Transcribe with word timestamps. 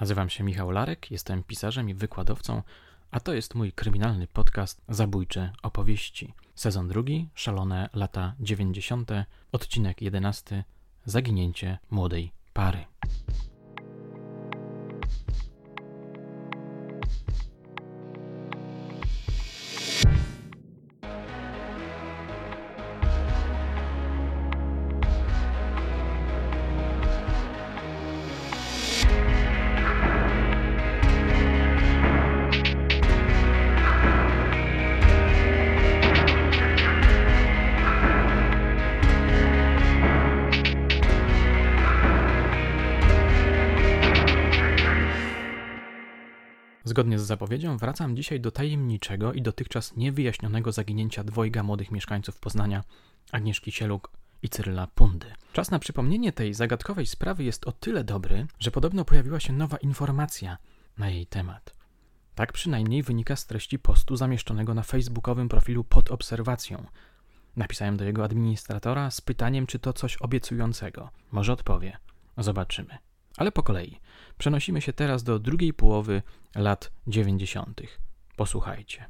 Nazywam 0.00 0.30
się 0.30 0.44
Michał 0.44 0.70
Larek, 0.70 1.10
jestem 1.10 1.42
pisarzem 1.42 1.90
i 1.90 1.94
wykładowcą, 1.94 2.62
a 3.10 3.20
to 3.20 3.32
jest 3.32 3.54
mój 3.54 3.72
kryminalny 3.72 4.26
podcast 4.26 4.80
Zabójcze 4.88 5.52
opowieści. 5.62 6.34
Sezon 6.54 6.88
drugi, 6.88 7.28
szalone 7.34 7.88
lata 7.94 8.34
90., 8.40 9.10
odcinek 9.52 10.02
11, 10.02 10.64
zaginięcie 11.04 11.78
młodej 11.90 12.32
pary. 12.52 12.84
Zgodnie 47.00 47.18
z 47.18 47.22
zapowiedzią 47.22 47.76
wracam 47.76 48.16
dzisiaj 48.16 48.40
do 48.40 48.50
tajemniczego 48.50 49.32
i 49.32 49.42
dotychczas 49.42 49.96
niewyjaśnionego 49.96 50.72
zaginięcia 50.72 51.24
dwojga 51.24 51.62
młodych 51.62 51.90
mieszkańców 51.90 52.38
Poznania, 52.38 52.84
Agnieszki 53.32 53.72
Sieluk 53.72 54.10
i 54.42 54.48
Cyryla 54.48 54.86
Pundy. 54.86 55.26
Czas 55.52 55.70
na 55.70 55.78
przypomnienie 55.78 56.32
tej 56.32 56.54
zagadkowej 56.54 57.06
sprawy 57.06 57.44
jest 57.44 57.66
o 57.66 57.72
tyle 57.72 58.04
dobry, 58.04 58.46
że 58.58 58.70
podobno 58.70 59.04
pojawiła 59.04 59.40
się 59.40 59.52
nowa 59.52 59.76
informacja 59.76 60.58
na 60.98 61.10
jej 61.10 61.26
temat. 61.26 61.74
Tak 62.34 62.52
przynajmniej 62.52 63.02
wynika 63.02 63.36
z 63.36 63.46
treści 63.46 63.78
postu 63.78 64.16
zamieszczonego 64.16 64.74
na 64.74 64.82
facebookowym 64.82 65.48
profilu 65.48 65.84
pod 65.84 66.10
obserwacją. 66.10 66.86
Napisałem 67.56 67.96
do 67.96 68.04
jego 68.04 68.24
administratora 68.24 69.10
z 69.10 69.20
pytaniem, 69.20 69.66
czy 69.66 69.78
to 69.78 69.92
coś 69.92 70.16
obiecującego. 70.16 71.10
Może 71.32 71.52
odpowie. 71.52 71.98
Zobaczymy. 72.38 72.98
Ale 73.36 73.52
po 73.52 73.62
kolei. 73.62 74.00
Przenosimy 74.38 74.80
się 74.80 74.92
teraz 74.92 75.22
do 75.22 75.38
drugiej 75.38 75.74
połowy 75.74 76.22
lat 76.54 76.92
90. 77.06 77.80
Posłuchajcie. 78.36 79.06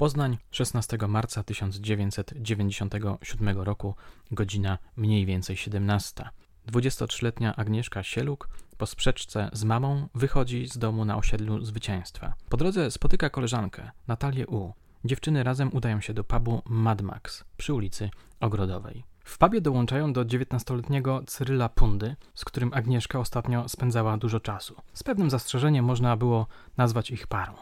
Poznań, 0.00 0.38
16 0.50 0.98
marca 1.08 1.42
1997 1.42 3.58
roku, 3.58 3.94
godzina 4.30 4.78
mniej 4.96 5.26
więcej 5.26 5.56
17. 5.56 6.28
23-letnia 6.68 7.56
Agnieszka 7.56 8.02
Sieluk 8.02 8.48
po 8.78 8.86
sprzeczce 8.86 9.50
z 9.52 9.64
mamą 9.64 10.08
wychodzi 10.14 10.66
z 10.66 10.78
domu 10.78 11.04
na 11.04 11.16
osiedlu 11.16 11.64
Zwycięstwa. 11.64 12.34
Po 12.48 12.56
drodze 12.56 12.90
spotyka 12.90 13.30
koleżankę, 13.30 13.90
Natalię 14.08 14.46
U. 14.46 14.72
Dziewczyny 15.04 15.42
razem 15.42 15.70
udają 15.72 16.00
się 16.00 16.14
do 16.14 16.24
pubu 16.24 16.62
Mad 16.68 17.02
Max 17.02 17.44
przy 17.56 17.74
ulicy 17.74 18.10
Ogrodowej. 18.40 19.04
W 19.24 19.38
pubie 19.38 19.60
dołączają 19.60 20.12
do 20.12 20.24
19-letniego 20.24 21.22
Cyryla 21.26 21.68
Pundy, 21.68 22.16
z 22.34 22.44
którym 22.44 22.74
Agnieszka 22.74 23.18
ostatnio 23.18 23.68
spędzała 23.68 24.16
dużo 24.16 24.40
czasu. 24.40 24.74
Z 24.92 25.02
pewnym 25.02 25.30
zastrzeżeniem 25.30 25.84
można 25.84 26.16
było 26.16 26.46
nazwać 26.76 27.10
ich 27.10 27.26
parą. 27.26 27.54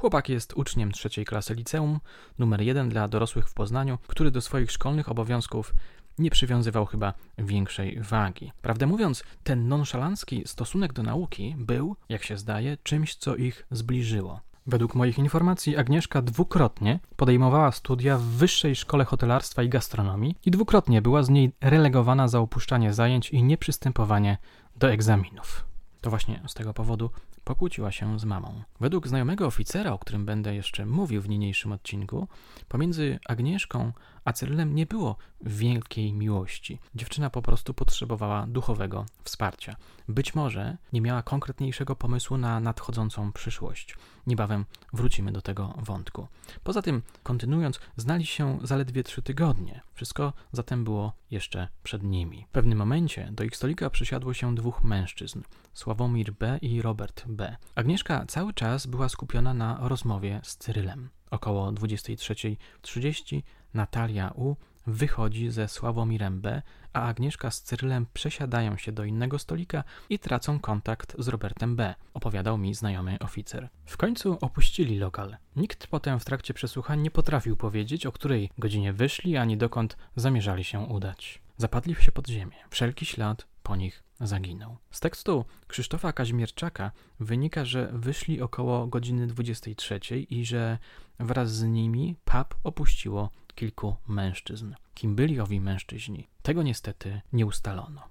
Chłopak 0.00 0.28
jest 0.28 0.52
uczniem 0.56 0.92
trzeciej 0.92 1.24
klasy 1.24 1.54
liceum, 1.54 2.00
numer 2.38 2.60
jeden 2.60 2.88
dla 2.88 3.08
dorosłych 3.08 3.48
w 3.48 3.54
Poznaniu, 3.54 3.98
który 4.06 4.30
do 4.30 4.40
swoich 4.40 4.72
szkolnych 4.72 5.08
obowiązków 5.08 5.74
nie 6.18 6.30
przywiązywał 6.30 6.86
chyba 6.86 7.14
większej 7.38 8.00
wagi. 8.00 8.52
Prawdę 8.62 8.86
mówiąc, 8.86 9.24
ten 9.44 9.68
nonszalancki 9.68 10.42
stosunek 10.46 10.92
do 10.92 11.02
nauki 11.02 11.54
był, 11.58 11.96
jak 12.08 12.24
się 12.24 12.36
zdaje, 12.36 12.76
czymś, 12.82 13.14
co 13.14 13.36
ich 13.36 13.66
zbliżyło. 13.70 14.40
Według 14.66 14.94
moich 14.94 15.18
informacji 15.18 15.76
Agnieszka 15.76 16.22
dwukrotnie 16.22 17.00
podejmowała 17.16 17.72
studia 17.72 18.18
w 18.18 18.22
Wyższej 18.22 18.76
Szkole 18.76 19.04
Hotelarstwa 19.04 19.62
i 19.62 19.68
Gastronomii 19.68 20.36
i 20.46 20.50
dwukrotnie 20.50 21.02
była 21.02 21.22
z 21.22 21.28
niej 21.28 21.52
relegowana 21.60 22.28
za 22.28 22.38
opuszczanie 22.38 22.94
zajęć 22.94 23.30
i 23.30 23.42
nieprzystępowanie 23.42 24.38
do 24.76 24.90
egzaminów. 24.90 25.64
To 26.00 26.10
właśnie 26.10 26.42
z 26.46 26.54
tego 26.54 26.74
powodu 26.74 27.10
pokłóciła 27.48 27.92
się 27.92 28.18
z 28.18 28.24
mamą. 28.24 28.62
Według 28.80 29.08
znajomego 29.08 29.46
oficera, 29.46 29.92
o 29.92 29.98
którym 29.98 30.26
będę 30.26 30.54
jeszcze 30.54 30.86
mówił 30.86 31.22
w 31.22 31.28
niniejszym 31.28 31.72
odcinku, 31.72 32.28
pomiędzy 32.68 33.18
Agnieszką 33.28 33.92
a 34.28 34.32
Cyrylem 34.32 34.74
nie 34.74 34.86
było 34.86 35.16
wielkiej 35.40 36.12
miłości. 36.12 36.78
Dziewczyna 36.94 37.30
po 37.30 37.42
prostu 37.42 37.74
potrzebowała 37.74 38.46
duchowego 38.46 39.06
wsparcia. 39.24 39.76
Być 40.08 40.34
może 40.34 40.76
nie 40.92 41.00
miała 41.00 41.22
konkretniejszego 41.22 41.96
pomysłu 41.96 42.36
na 42.38 42.60
nadchodzącą 42.60 43.32
przyszłość. 43.32 43.96
Niebawem 44.26 44.64
wrócimy 44.92 45.32
do 45.32 45.42
tego 45.42 45.74
wątku. 45.78 46.28
Poza 46.64 46.82
tym, 46.82 47.02
kontynuując, 47.22 47.80
znali 47.96 48.26
się 48.26 48.58
zaledwie 48.62 49.02
trzy 49.02 49.22
tygodnie. 49.22 49.80
Wszystko 49.94 50.32
zatem 50.52 50.84
było 50.84 51.12
jeszcze 51.30 51.68
przed 51.82 52.02
nimi. 52.02 52.46
W 52.48 52.52
pewnym 52.52 52.78
momencie 52.78 53.28
do 53.32 53.44
ich 53.44 53.56
stolika 53.56 53.90
przysiadło 53.90 54.34
się 54.34 54.54
dwóch 54.54 54.82
mężczyzn: 54.82 55.42
Sławomir 55.74 56.32
B. 56.32 56.58
i 56.62 56.82
Robert 56.82 57.24
B. 57.28 57.37
Agnieszka 57.74 58.24
cały 58.26 58.54
czas 58.54 58.86
była 58.86 59.08
skupiona 59.08 59.54
na 59.54 59.78
rozmowie 59.80 60.40
z 60.42 60.56
Cyrylem. 60.56 61.08
Około 61.30 61.72
23.30 61.72 63.42
Natalia 63.74 64.30
U 64.34 64.56
wychodzi 64.86 65.50
ze 65.50 65.68
Sławomirem 65.68 66.40
B, 66.40 66.62
a 66.92 67.02
Agnieszka 67.02 67.50
z 67.50 67.62
Cyrylem 67.62 68.06
przesiadają 68.12 68.76
się 68.76 68.92
do 68.92 69.04
innego 69.04 69.38
stolika 69.38 69.84
i 70.08 70.18
tracą 70.18 70.58
kontakt 70.60 71.14
z 71.18 71.28
Robertem 71.28 71.76
B, 71.76 71.94
opowiadał 72.14 72.58
mi 72.58 72.74
znajomy 72.74 73.18
oficer. 73.18 73.68
W 73.86 73.96
końcu 73.96 74.38
opuścili 74.40 74.98
lokal. 74.98 75.36
Nikt 75.56 75.86
potem 75.86 76.20
w 76.20 76.24
trakcie 76.24 76.54
przesłuchań 76.54 77.00
nie 77.00 77.10
potrafił 77.10 77.56
powiedzieć, 77.56 78.06
o 78.06 78.12
której 78.12 78.50
godzinie 78.58 78.92
wyszli, 78.92 79.36
ani 79.36 79.56
dokąd 79.56 79.96
zamierzali 80.16 80.64
się 80.64 80.80
udać. 80.80 81.42
Zapadli 81.56 81.94
się 81.94 82.12
pod 82.12 82.28
ziemię. 82.28 82.56
Wszelki 82.70 83.06
ślad 83.06 83.46
po 83.68 83.76
nich 83.76 84.02
zaginął. 84.20 84.76
Z 84.90 85.00
tekstu 85.00 85.44
Krzysztofa 85.66 86.12
Kaźmierczaka 86.12 86.90
wynika, 87.20 87.64
że 87.64 87.90
wyszli 87.92 88.42
około 88.42 88.86
godziny 88.86 89.26
23 89.26 90.00
i 90.20 90.44
że 90.44 90.78
wraz 91.20 91.54
z 91.54 91.64
nimi 91.64 92.16
pub 92.24 92.54
opuściło 92.64 93.30
kilku 93.54 93.96
mężczyzn. 94.06 94.74
Kim 94.94 95.16
byli 95.16 95.40
owi 95.40 95.60
mężczyźni? 95.60 96.28
Tego 96.42 96.62
niestety 96.62 97.20
nie 97.32 97.46
ustalono. 97.46 98.08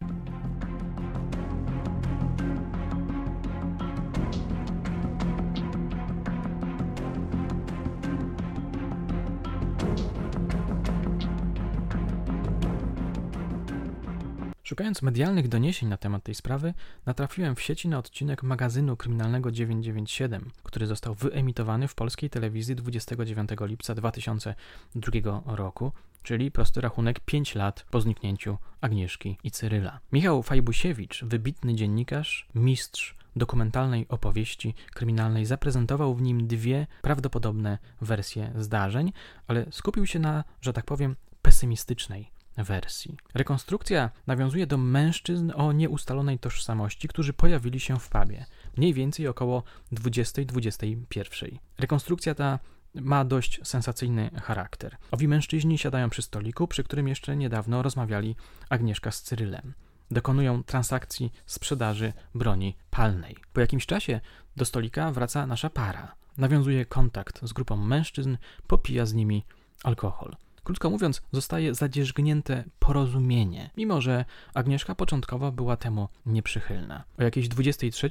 Szukając 14.68 15.02
medialnych 15.02 15.48
doniesień 15.48 15.90
na 15.90 15.98
temat 15.98 16.24
tej 16.24 16.36
sprawy, 16.36 16.74
natrafiłem 17.06 17.56
w 17.56 17.62
sieci 17.62 17.88
na 17.88 17.98
odcinek 17.98 18.44
magazynu 18.44 18.98
kryminalnego 18.98 19.52
997, 19.52 20.52
który 20.64 20.88
został 20.88 21.16
wyemitowany 21.16 21.88
w 21.88 21.96
polskiej 21.96 22.30
telewizji 22.30 22.76
29 22.76 23.50
lipca 23.62 23.96
2002 23.96 25.42
roku, 25.46 25.92
czyli 26.24 26.52
prosty 26.52 26.82
rachunek 26.82 27.20
5 27.20 27.56
lat 27.56 27.86
po 27.92 28.02
zniknięciu 28.02 28.58
Agnieszki 28.82 29.38
i 29.44 29.52
Cyryla. 29.52 30.00
Michał 30.12 30.44
Fajbusiewicz, 30.44 31.24
wybitny 31.24 31.76
dziennikarz, 31.76 32.48
mistrz 32.56 33.16
dokumentalnej 33.36 34.06
opowieści 34.10 34.74
kryminalnej, 34.94 35.46
zaprezentował 35.46 36.16
w 36.16 36.22
nim 36.22 36.48
dwie 36.48 36.88
prawdopodobne 37.02 37.78
wersje 38.02 38.54
zdarzeń, 38.56 39.14
ale 39.48 39.66
skupił 39.72 40.06
się 40.06 40.20
na, 40.20 40.44
że 40.62 40.74
tak 40.74 40.86
powiem, 40.86 41.16
pesymistycznej 41.42 42.37
wersji. 42.58 43.18
Rekonstrukcja 43.34 44.10
nawiązuje 44.28 44.68
do 44.68 44.78
mężczyzn 44.78 45.52
o 45.56 45.72
nieustalonej 45.72 46.40
tożsamości, 46.40 47.08
którzy 47.08 47.34
pojawili 47.34 47.80
się 47.80 48.00
w 48.00 48.10
pubie, 48.10 48.46
mniej 48.78 48.94
więcej 48.94 49.28
około 49.28 49.64
20-21. 49.94 51.58
Rekonstrukcja 51.78 52.36
ta 52.36 52.60
ma 53.02 53.26
dość 53.26 53.60
sensacyjny 53.64 54.32
charakter. 54.44 54.98
Owi 55.12 55.28
mężczyźni 55.28 55.78
siadają 55.78 56.10
przy 56.10 56.22
stoliku, 56.22 56.68
przy 56.68 56.84
którym 56.84 57.08
jeszcze 57.08 57.36
niedawno 57.36 57.82
rozmawiali 57.82 58.36
Agnieszka 58.70 59.12
z 59.12 59.22
Cyrylem. 59.22 59.74
Dokonują 60.12 60.64
transakcji 60.64 61.34
sprzedaży 61.46 62.14
broni 62.36 62.78
palnej. 62.90 63.36
Po 63.54 63.62
jakimś 63.62 63.86
czasie 63.86 64.22
do 64.56 64.66
stolika 64.66 65.12
wraca 65.12 65.48
nasza 65.48 65.70
para. 65.70 66.16
Nawiązuje 66.38 66.86
kontakt 66.86 67.40
z 67.48 67.54
grupą 67.54 67.78
mężczyzn, 67.78 68.38
popija 68.68 69.06
z 69.06 69.14
nimi 69.14 69.46
alkohol. 69.84 70.36
Krótko 70.68 70.90
mówiąc, 70.90 71.22
zostaje 71.32 71.76
zadzierzgnięte 71.76 72.64
porozumienie, 72.80 73.70
mimo 73.78 74.02
że 74.02 74.26
Agnieszka 74.54 74.96
początkowo 74.96 75.52
była 75.52 75.78
temu 75.78 76.08
nieprzychylna. 76.26 77.04
O 77.20 77.24
jakiejś 77.24 77.48
23 77.48 78.10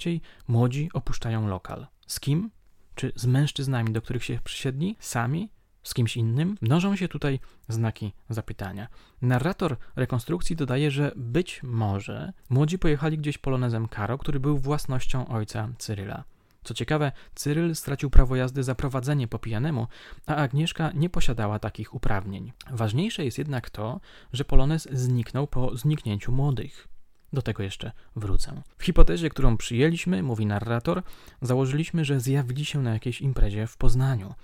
młodzi 0.48 0.90
opuszczają 0.92 1.48
lokal. 1.48 1.86
Z 2.06 2.20
kim? 2.20 2.50
Czy 2.94 3.12
z 3.16 3.26
mężczyznami, 3.26 3.92
do 3.92 4.02
których 4.02 4.24
się 4.24 4.38
przysiedli? 4.44 4.96
Sami? 5.00 5.48
z 5.82 5.94
kimś 5.94 6.16
innym? 6.16 6.56
Mnożą 6.60 6.96
się 6.96 7.08
tutaj 7.08 7.40
znaki 7.68 8.12
zapytania. 8.28 8.88
Narrator 9.22 9.76
rekonstrukcji 9.96 10.56
dodaje, 10.56 10.90
że 10.90 11.12
być 11.16 11.60
może 11.62 12.32
młodzi 12.50 12.78
pojechali 12.78 13.18
gdzieś 13.18 13.38
polonezem 13.38 13.88
Karo, 13.88 14.18
który 14.18 14.40
był 14.40 14.58
własnością 14.58 15.28
ojca 15.28 15.68
Cyryla. 15.78 16.24
Co 16.66 16.74
ciekawe, 16.74 17.12
Cyryl 17.34 17.74
stracił 17.74 18.10
prawo 18.10 18.36
jazdy 18.36 18.62
za 18.62 18.74
prowadzenie 18.74 19.28
po 19.28 19.38
pijanemu, 19.38 19.86
a 20.26 20.36
Agnieszka 20.36 20.92
nie 20.94 21.10
posiadała 21.10 21.58
takich 21.58 21.94
uprawnień. 21.94 22.52
Ważniejsze 22.70 23.24
jest 23.24 23.38
jednak 23.38 23.70
to, 23.70 24.00
że 24.32 24.44
polonez 24.44 24.88
zniknął 24.92 25.46
po 25.46 25.76
zniknięciu 25.76 26.32
młodych. 26.32 26.88
Do 27.32 27.42
tego 27.42 27.62
jeszcze 27.62 27.92
wrócę. 28.16 28.62
W 28.78 28.84
hipotezie, 28.84 29.30
którą 29.30 29.56
przyjęliśmy, 29.56 30.22
mówi 30.22 30.46
narrator, 30.46 31.02
założyliśmy, 31.42 32.04
że 32.04 32.20
zjawili 32.20 32.64
się 32.64 32.82
na 32.82 32.92
jakiejś 32.92 33.20
imprezie 33.20 33.66
w 33.66 33.76
Poznaniu 33.76 34.34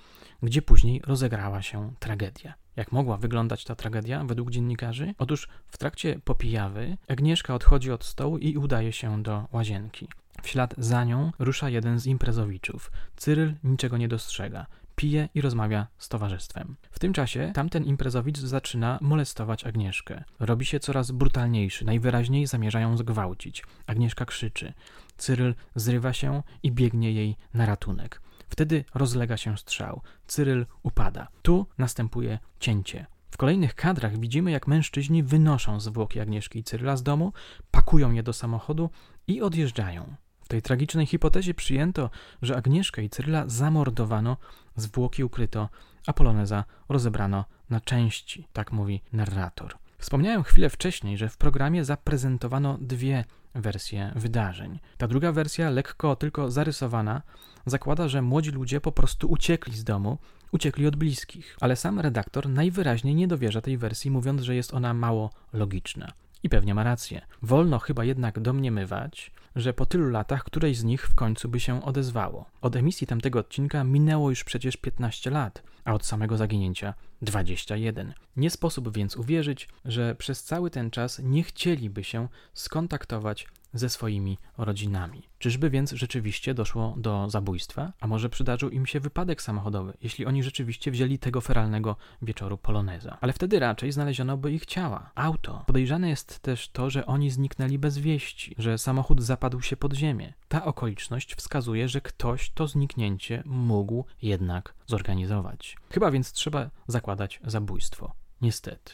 gdzie 0.43 0.63
później 0.63 1.01
rozegrała 1.07 1.63
się 1.63 1.93
tragedia. 1.99 2.55
Jak 2.77 2.93
mogła 2.93 3.17
wyglądać 3.17 3.65
ta 3.65 3.75
tragedia 3.75 4.25
według 4.25 4.51
dziennikarzy? 4.51 5.15
Otóż 5.19 5.49
w 5.67 5.79
trakcie 5.79 6.21
popijawy 6.25 6.97
Agnieszka 7.09 7.55
odchodzi 7.55 7.93
od 7.93 8.05
stołu 8.05 8.39
i 8.39 8.57
udaje 8.57 8.93
się 8.93 9.23
do 9.23 9.49
łazienki. 9.53 10.09
W 10.43 10.49
ślad 10.49 10.75
za 10.79 11.05
nią 11.05 11.33
rusza 11.39 11.69
jeden 11.69 11.99
z 11.99 12.07
imprezowiczów. 12.07 12.93
Cyryl 13.17 13.55
niczego 13.65 13.97
nie 13.97 14.09
dostrzega. 14.09 14.67
Pije 14.97 15.29
i 15.35 15.41
rozmawia 15.41 15.87
z 15.99 16.09
towarzystwem. 16.09 16.77
W 16.91 16.99
tym 16.99 17.13
czasie 17.13 17.53
tamten 17.55 17.85
imprezowicz 17.85 18.39
zaczyna 18.39 18.99
molestować 19.01 19.65
Agnieszkę. 19.65 20.25
Robi 20.41 20.67
się 20.67 20.81
coraz 20.81 21.11
brutalniejszy, 21.11 21.85
najwyraźniej 21.85 22.47
zamierzają 22.47 22.97
zgwałcić. 22.97 23.65
Agnieszka 23.87 24.25
krzyczy. 24.25 24.73
Cyryl 25.17 25.55
zrywa 25.75 26.13
się 26.13 26.43
i 26.63 26.73
biegnie 26.73 27.13
jej 27.13 27.37
na 27.55 27.67
ratunek. 27.67 28.23
Wtedy 28.49 28.85
rozlega 28.95 29.37
się 29.37 29.59
strzał. 29.59 30.03
Cyryl 30.27 30.67
upada. 30.83 31.29
Tu 31.43 31.67
następuje 31.79 32.39
cięcie. 32.61 33.07
W 33.31 33.37
kolejnych 33.37 33.75
kadrach 33.75 34.19
widzimy, 34.19 34.51
jak 34.51 34.67
mężczyźni 34.67 35.23
wynoszą 35.23 35.81
zwłoki 35.81 36.21
Agnieszki 36.21 36.59
i 36.59 36.65
Cyryla 36.65 36.97
z 36.97 37.03
domu, 37.03 37.33
pakują 37.71 38.13
je 38.13 38.23
do 38.23 38.33
samochodu 38.33 38.91
i 39.27 39.43
odjeżdżają. 39.43 40.17
W 40.43 40.49
tej 40.49 40.63
tragicznej 40.63 41.07
hipotezie 41.07 41.55
przyjęto, 41.55 42.11
że 42.43 42.57
Agnieszkę 42.57 43.05
i 43.05 43.11
Cyryla 43.11 43.45
zamordowano, 43.47 44.37
zwłoki 44.77 45.25
ukryto, 45.25 45.69
a 46.07 46.13
poloneza 46.13 46.65
rozebrano 46.89 47.45
na 47.71 47.81
części, 47.81 48.49
tak 48.53 48.73
mówi 48.73 49.01
narrator. 49.13 49.75
Wspomniałem 49.99 50.43
chwilę 50.43 50.71
wcześniej, 50.71 51.19
że 51.19 51.29
w 51.29 51.37
programie 51.37 51.85
zaprezentowano 51.85 52.79
dwie 52.81 53.25
wersje 53.55 54.13
wydarzeń. 54.17 54.79
Ta 54.97 55.09
druga 55.09 55.33
wersja, 55.33 55.71
lekko 55.71 56.17
tylko 56.17 56.51
zarysowana, 56.51 57.23
zakłada, 57.67 58.09
że 58.09 58.23
młodzi 58.23 58.51
ludzie 58.51 58.81
po 58.81 58.93
prostu 58.93 59.31
uciekli 59.31 59.77
z 59.77 59.85
domu, 59.85 60.19
uciekli 60.53 60.87
od 60.87 60.97
bliskich. 60.97 61.57
Ale 61.61 61.77
sam 61.77 62.01
redaktor 62.01 62.49
najwyraźniej 62.49 63.15
nie 63.15 63.29
dowierza 63.29 63.61
tej 63.61 63.79
wersji, 63.79 64.11
mówiąc, 64.11 64.43
że 64.43 64.55
jest 64.55 64.75
ona 64.75 64.95
mało 64.95 65.31
logiczna. 65.53 66.13
I 66.43 66.49
pewnie 66.49 66.75
ma 66.75 66.83
rację. 66.83 67.21
Wolno 67.43 67.79
chyba 67.79 68.05
jednak 68.05 68.41
domniemywać, 68.41 69.33
że 69.57 69.73
po 69.73 69.87
tylu 69.87 70.11
latach 70.11 70.45
któreś 70.45 70.77
z 70.77 70.85
nich 70.85 71.09
w 71.09 71.15
końcu 71.15 71.49
by 71.49 71.61
się 71.61 71.85
odezwało. 71.85 72.45
Od 72.61 72.77
emisji 72.77 73.07
tamtego 73.07 73.39
odcinka 73.39 73.85
minęło 73.85 74.31
już 74.31 74.45
przecież 74.45 74.77
15 74.77 75.31
lat, 75.31 75.63
a 75.85 75.93
od 75.93 76.07
samego 76.07 76.37
zaginięcia 76.37 76.95
21. 77.23 78.15
Nie 78.37 78.51
sposób 78.51 78.97
więc 78.97 79.17
uwierzyć, 79.17 79.69
że 79.85 80.15
przez 80.15 80.45
cały 80.45 80.71
ten 80.71 80.91
czas 80.91 81.21
nie 81.25 81.43
chcieliby 81.43 82.05
się 82.05 82.29
skontaktować 82.55 83.47
ze 83.75 83.89
swoimi 83.89 84.39
rodzinami. 84.59 85.23
Czyżby 85.39 85.71
więc 85.71 85.91
rzeczywiście 85.93 86.55
doszło 86.55 86.95
do 86.97 87.31
zabójstwa? 87.31 87.93
A 88.01 88.07
może 88.07 88.31
przydarzył 88.31 88.71
im 88.71 88.87
się 88.87 89.01
wypadek 89.01 89.43
samochodowy, 89.43 89.93
jeśli 90.03 90.27
oni 90.27 90.43
rzeczywiście 90.43 90.91
wzięli 90.91 91.19
tego 91.19 91.41
feralnego 91.41 91.97
wieczoru 92.23 92.59
poloneza? 92.59 93.19
Ale 93.21 93.33
wtedy 93.33 93.59
raczej 93.59 93.93
znaleziono 93.93 94.37
by 94.37 94.53
ich 94.53 94.67
ciała. 94.67 95.11
Auto. 95.15 95.65
Podejrzane 95.67 96.09
jest 96.09 96.39
też 96.39 96.69
to, 96.69 96.91
że 96.91 97.07
oni 97.07 97.31
zniknęli 97.31 97.79
bez 97.79 97.99
wieści, 97.99 98.55
że 98.59 98.79
samochód 98.79 99.23
zapadł 99.23 99.61
się 99.61 99.77
pod 99.77 99.93
ziemię. 99.93 100.33
Ta 100.49 100.65
okoliczność 100.65 101.35
wskazuje, 101.35 101.89
że 101.89 102.01
ktoś 102.01 102.51
to 102.51 102.67
zniknięcie 102.67 103.43
mógł 103.47 104.05
jednak 104.23 104.75
zorganizować. 104.87 105.77
Chyba 105.91 106.11
więc 106.11 106.33
trzeba 106.33 106.71
zakładać 106.87 107.12
zabójstwo. 107.45 108.13
Niestety. 108.41 108.93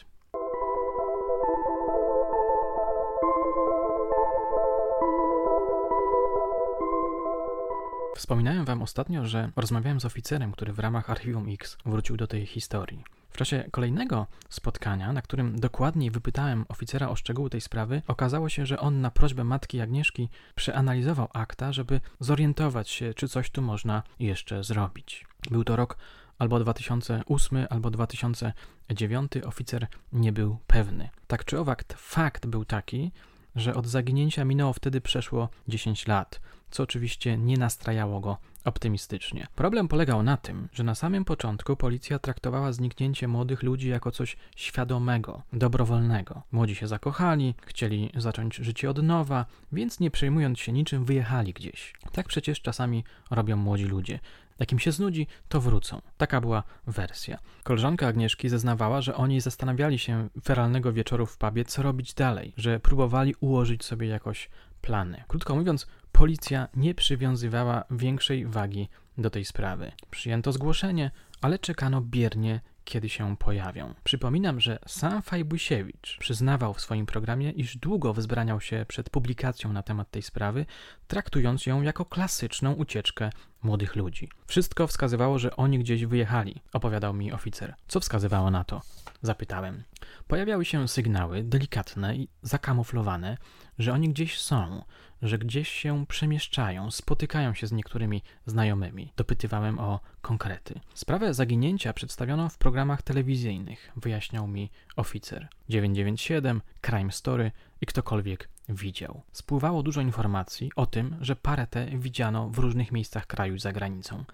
Wspominałem 8.17 8.65
wam 8.65 8.83
ostatnio, 8.83 9.25
że 9.25 9.51
rozmawiałem 9.57 10.01
z 10.01 10.05
oficerem, 10.05 10.53
który 10.53 10.73
w 10.73 10.79
ramach 10.79 11.11
Archiwum 11.11 11.47
X 11.49 11.77
wrócił 11.87 12.17
do 12.17 12.27
tej 12.27 12.47
historii. 12.47 13.05
W 13.31 13.37
czasie 13.37 13.65
kolejnego 13.71 14.27
spotkania, 14.49 15.13
na 15.13 15.23
którym 15.23 15.61
dokładniej 15.61 16.11
wypytałem 16.11 16.65
oficera 16.69 17.09
o 17.09 17.17
szczegóły 17.17 17.51
tej 17.51 17.61
sprawy, 17.61 18.03
okazało 18.07 18.49
się, 18.49 18.67
że 18.67 18.81
on 18.81 19.01
na 19.01 19.11
prośbę 19.11 19.45
matki 19.45 19.81
Agnieszki 19.81 20.29
przeanalizował 20.55 21.29
akta, 21.33 21.73
żeby 21.73 22.01
zorientować 22.21 22.91
się, 22.91 23.15
czy 23.15 23.29
coś 23.29 23.51
tu 23.51 23.63
można 23.63 24.03
jeszcze 24.19 24.65
zrobić. 24.65 25.27
Był 25.51 25.65
to 25.65 25.77
rok 25.77 25.97
albo 26.39 26.61
2008, 26.61 27.67
albo 27.71 27.91
2009, 27.91 29.33
oficer 29.45 29.87
nie 30.13 30.33
był 30.33 30.59
pewny. 30.67 31.09
Tak 31.27 31.45
czy 31.45 31.59
owak, 31.59 31.85
fakt 31.97 32.47
był 32.47 32.65
taki, 32.65 33.13
że 33.57 33.75
od 33.75 33.87
zaginięcia 33.87 34.45
minęło 34.45 34.73
wtedy 34.73 35.01
przeszło 35.01 35.49
10 35.69 36.07
lat 36.07 36.41
co 36.71 36.83
oczywiście 36.83 37.39
nie 37.39 37.57
nastrajało 37.57 38.21
go 38.21 38.37
optymistycznie. 38.65 39.47
Problem 39.55 39.89
polegał 39.89 40.23
na 40.23 40.37
tym, 40.37 40.69
że 40.73 40.85
na 40.85 40.95
samym 40.95 41.25
początku 41.25 41.77
policja 41.77 42.19
traktowała 42.19 42.73
zniknięcie 42.73 43.29
młodych 43.29 43.63
ludzi 43.63 43.89
jako 43.89 44.11
coś 44.11 44.37
świadomego, 44.57 45.43
dobrowolnego. 45.53 46.43
Młodzi 46.53 46.75
się 46.75 46.87
zakochali, 46.87 47.55
chcieli 47.67 48.11
zacząć 48.17 48.57
życie 48.57 48.91
od 48.91 49.03
nowa, 49.03 49.47
więc 49.73 50.01
nie 50.01 50.11
przejmując 50.11 50.59
się 50.59 50.73
niczym, 50.73 51.05
wyjechali 51.05 51.53
gdzieś. 51.53 51.95
Tak 52.13 52.27
przecież 52.27 52.61
czasami 52.61 53.05
robią 53.31 53.57
młodzi 53.57 53.85
ludzie. 53.85 54.19
Jak 54.59 54.73
im 54.73 54.79
się 54.79 54.93
znudzi, 54.93 55.27
to 55.49 55.61
wrócą. 55.61 56.03
Taka 56.17 56.41
była 56.41 56.63
wersja. 56.87 57.39
Koleżanka 57.63 58.07
Agnieszki 58.07 58.49
zeznawała, 58.49 59.01
że 59.01 59.15
oni 59.15 59.41
zastanawiali 59.41 59.99
się 59.99 60.29
feralnego 60.45 60.93
wieczoru 60.93 61.27
w 61.27 61.39
pubie, 61.39 61.65
co 61.65 61.83
robić 61.83 62.15
dalej, 62.15 62.53
że 62.57 62.81
próbowali 62.81 63.35
ułożyć 63.41 63.85
sobie 63.85 64.09
jakoś 64.09 64.51
plany. 64.81 65.25
Krótko 65.29 65.55
mówiąc, 65.55 65.87
policja 66.13 66.69
nie 66.77 66.95
przywiązywała 66.95 67.85
większej 67.91 68.47
wagi 68.47 68.89
do 69.19 69.31
tej 69.31 69.45
sprawy. 69.45 69.93
Przyjęto 70.11 70.53
zgłoszenie, 70.53 71.11
ale 71.41 71.59
czekano 71.59 72.01
biernie, 72.01 72.61
kiedy 72.89 73.09
się 73.09 73.37
pojawią. 73.37 73.95
Przypominam, 74.05 74.61
że 74.61 74.79
sam 74.87 75.23
Fajbusiewicz 75.23 76.17
przyznawał 76.21 76.75
w 76.75 76.81
swoim 76.81 77.07
programie, 77.07 77.51
iż 77.51 77.77
długo 77.77 78.15
wzbraniał 78.15 78.61
się 78.61 78.85
przed 78.89 79.11
publikacją 79.11 79.73
na 79.73 79.83
temat 79.83 80.11
tej 80.11 80.23
sprawy, 80.23 80.67
traktując 81.07 81.67
ją 81.67 81.83
jako 81.83 82.05
klasyczną 82.05 82.73
ucieczkę 82.73 83.31
młodych 83.63 83.97
ludzi. 83.97 84.29
Wszystko 84.47 84.87
wskazywało, 84.87 85.39
że 85.39 85.57
oni 85.57 85.79
gdzieś 85.79 86.05
wyjechali, 86.05 86.63
opowiadał 86.73 87.15
mi 87.15 87.33
oficer. 87.33 87.75
Co 87.89 88.01
wskazywało 88.01 88.51
na 88.51 88.65
to? 88.65 88.83
Zapytałem. 89.23 89.83
Pojawiały 90.27 90.65
się 90.65 90.89
sygnały, 90.89 91.43
delikatne 91.43 92.17
i 92.17 92.29
zakamuflowane, 92.43 93.37
że 93.79 93.93
oni 93.93 94.09
gdzieś 94.09 94.41
są, 94.41 94.85
że 95.23 95.39
gdzieś 95.39 95.69
się 95.69 96.07
przemieszczają, 96.07 96.91
spotykają 96.91 97.55
się 97.55 97.67
z 97.67 97.73
niektórymi 97.73 98.23
znajomymi. 98.47 99.13
Dopytywałem 99.17 99.79
o 99.79 100.01
konkrety. 100.21 100.81
Sprawę 100.95 101.35
zaginięcia 101.35 101.93
przedstawiono 101.93 102.49
w 102.49 102.59
programach 102.59 103.03
telewizyjnych, 103.03 103.93
wyjaśniał 103.97 104.49
mi 104.49 104.71
oficer. 104.97 105.49
997, 105.69 106.61
Crime 106.81 107.13
Story 107.13 107.51
i 107.81 107.87
ktokolwiek 107.87 108.49
widział. 108.69 109.23
Spływało 109.33 109.83
dużo 109.83 110.01
informacji 110.01 110.71
o 110.77 110.87
tym, 110.87 111.17
że 111.21 111.37
parę 111.37 111.67
te 111.67 111.87
widziano 111.87 112.49
w 112.49 112.59
różnych 112.59 112.93
miejscach 112.93 113.27
kraju 113.27 113.59
za 113.59 113.73
granicą. 113.73 114.25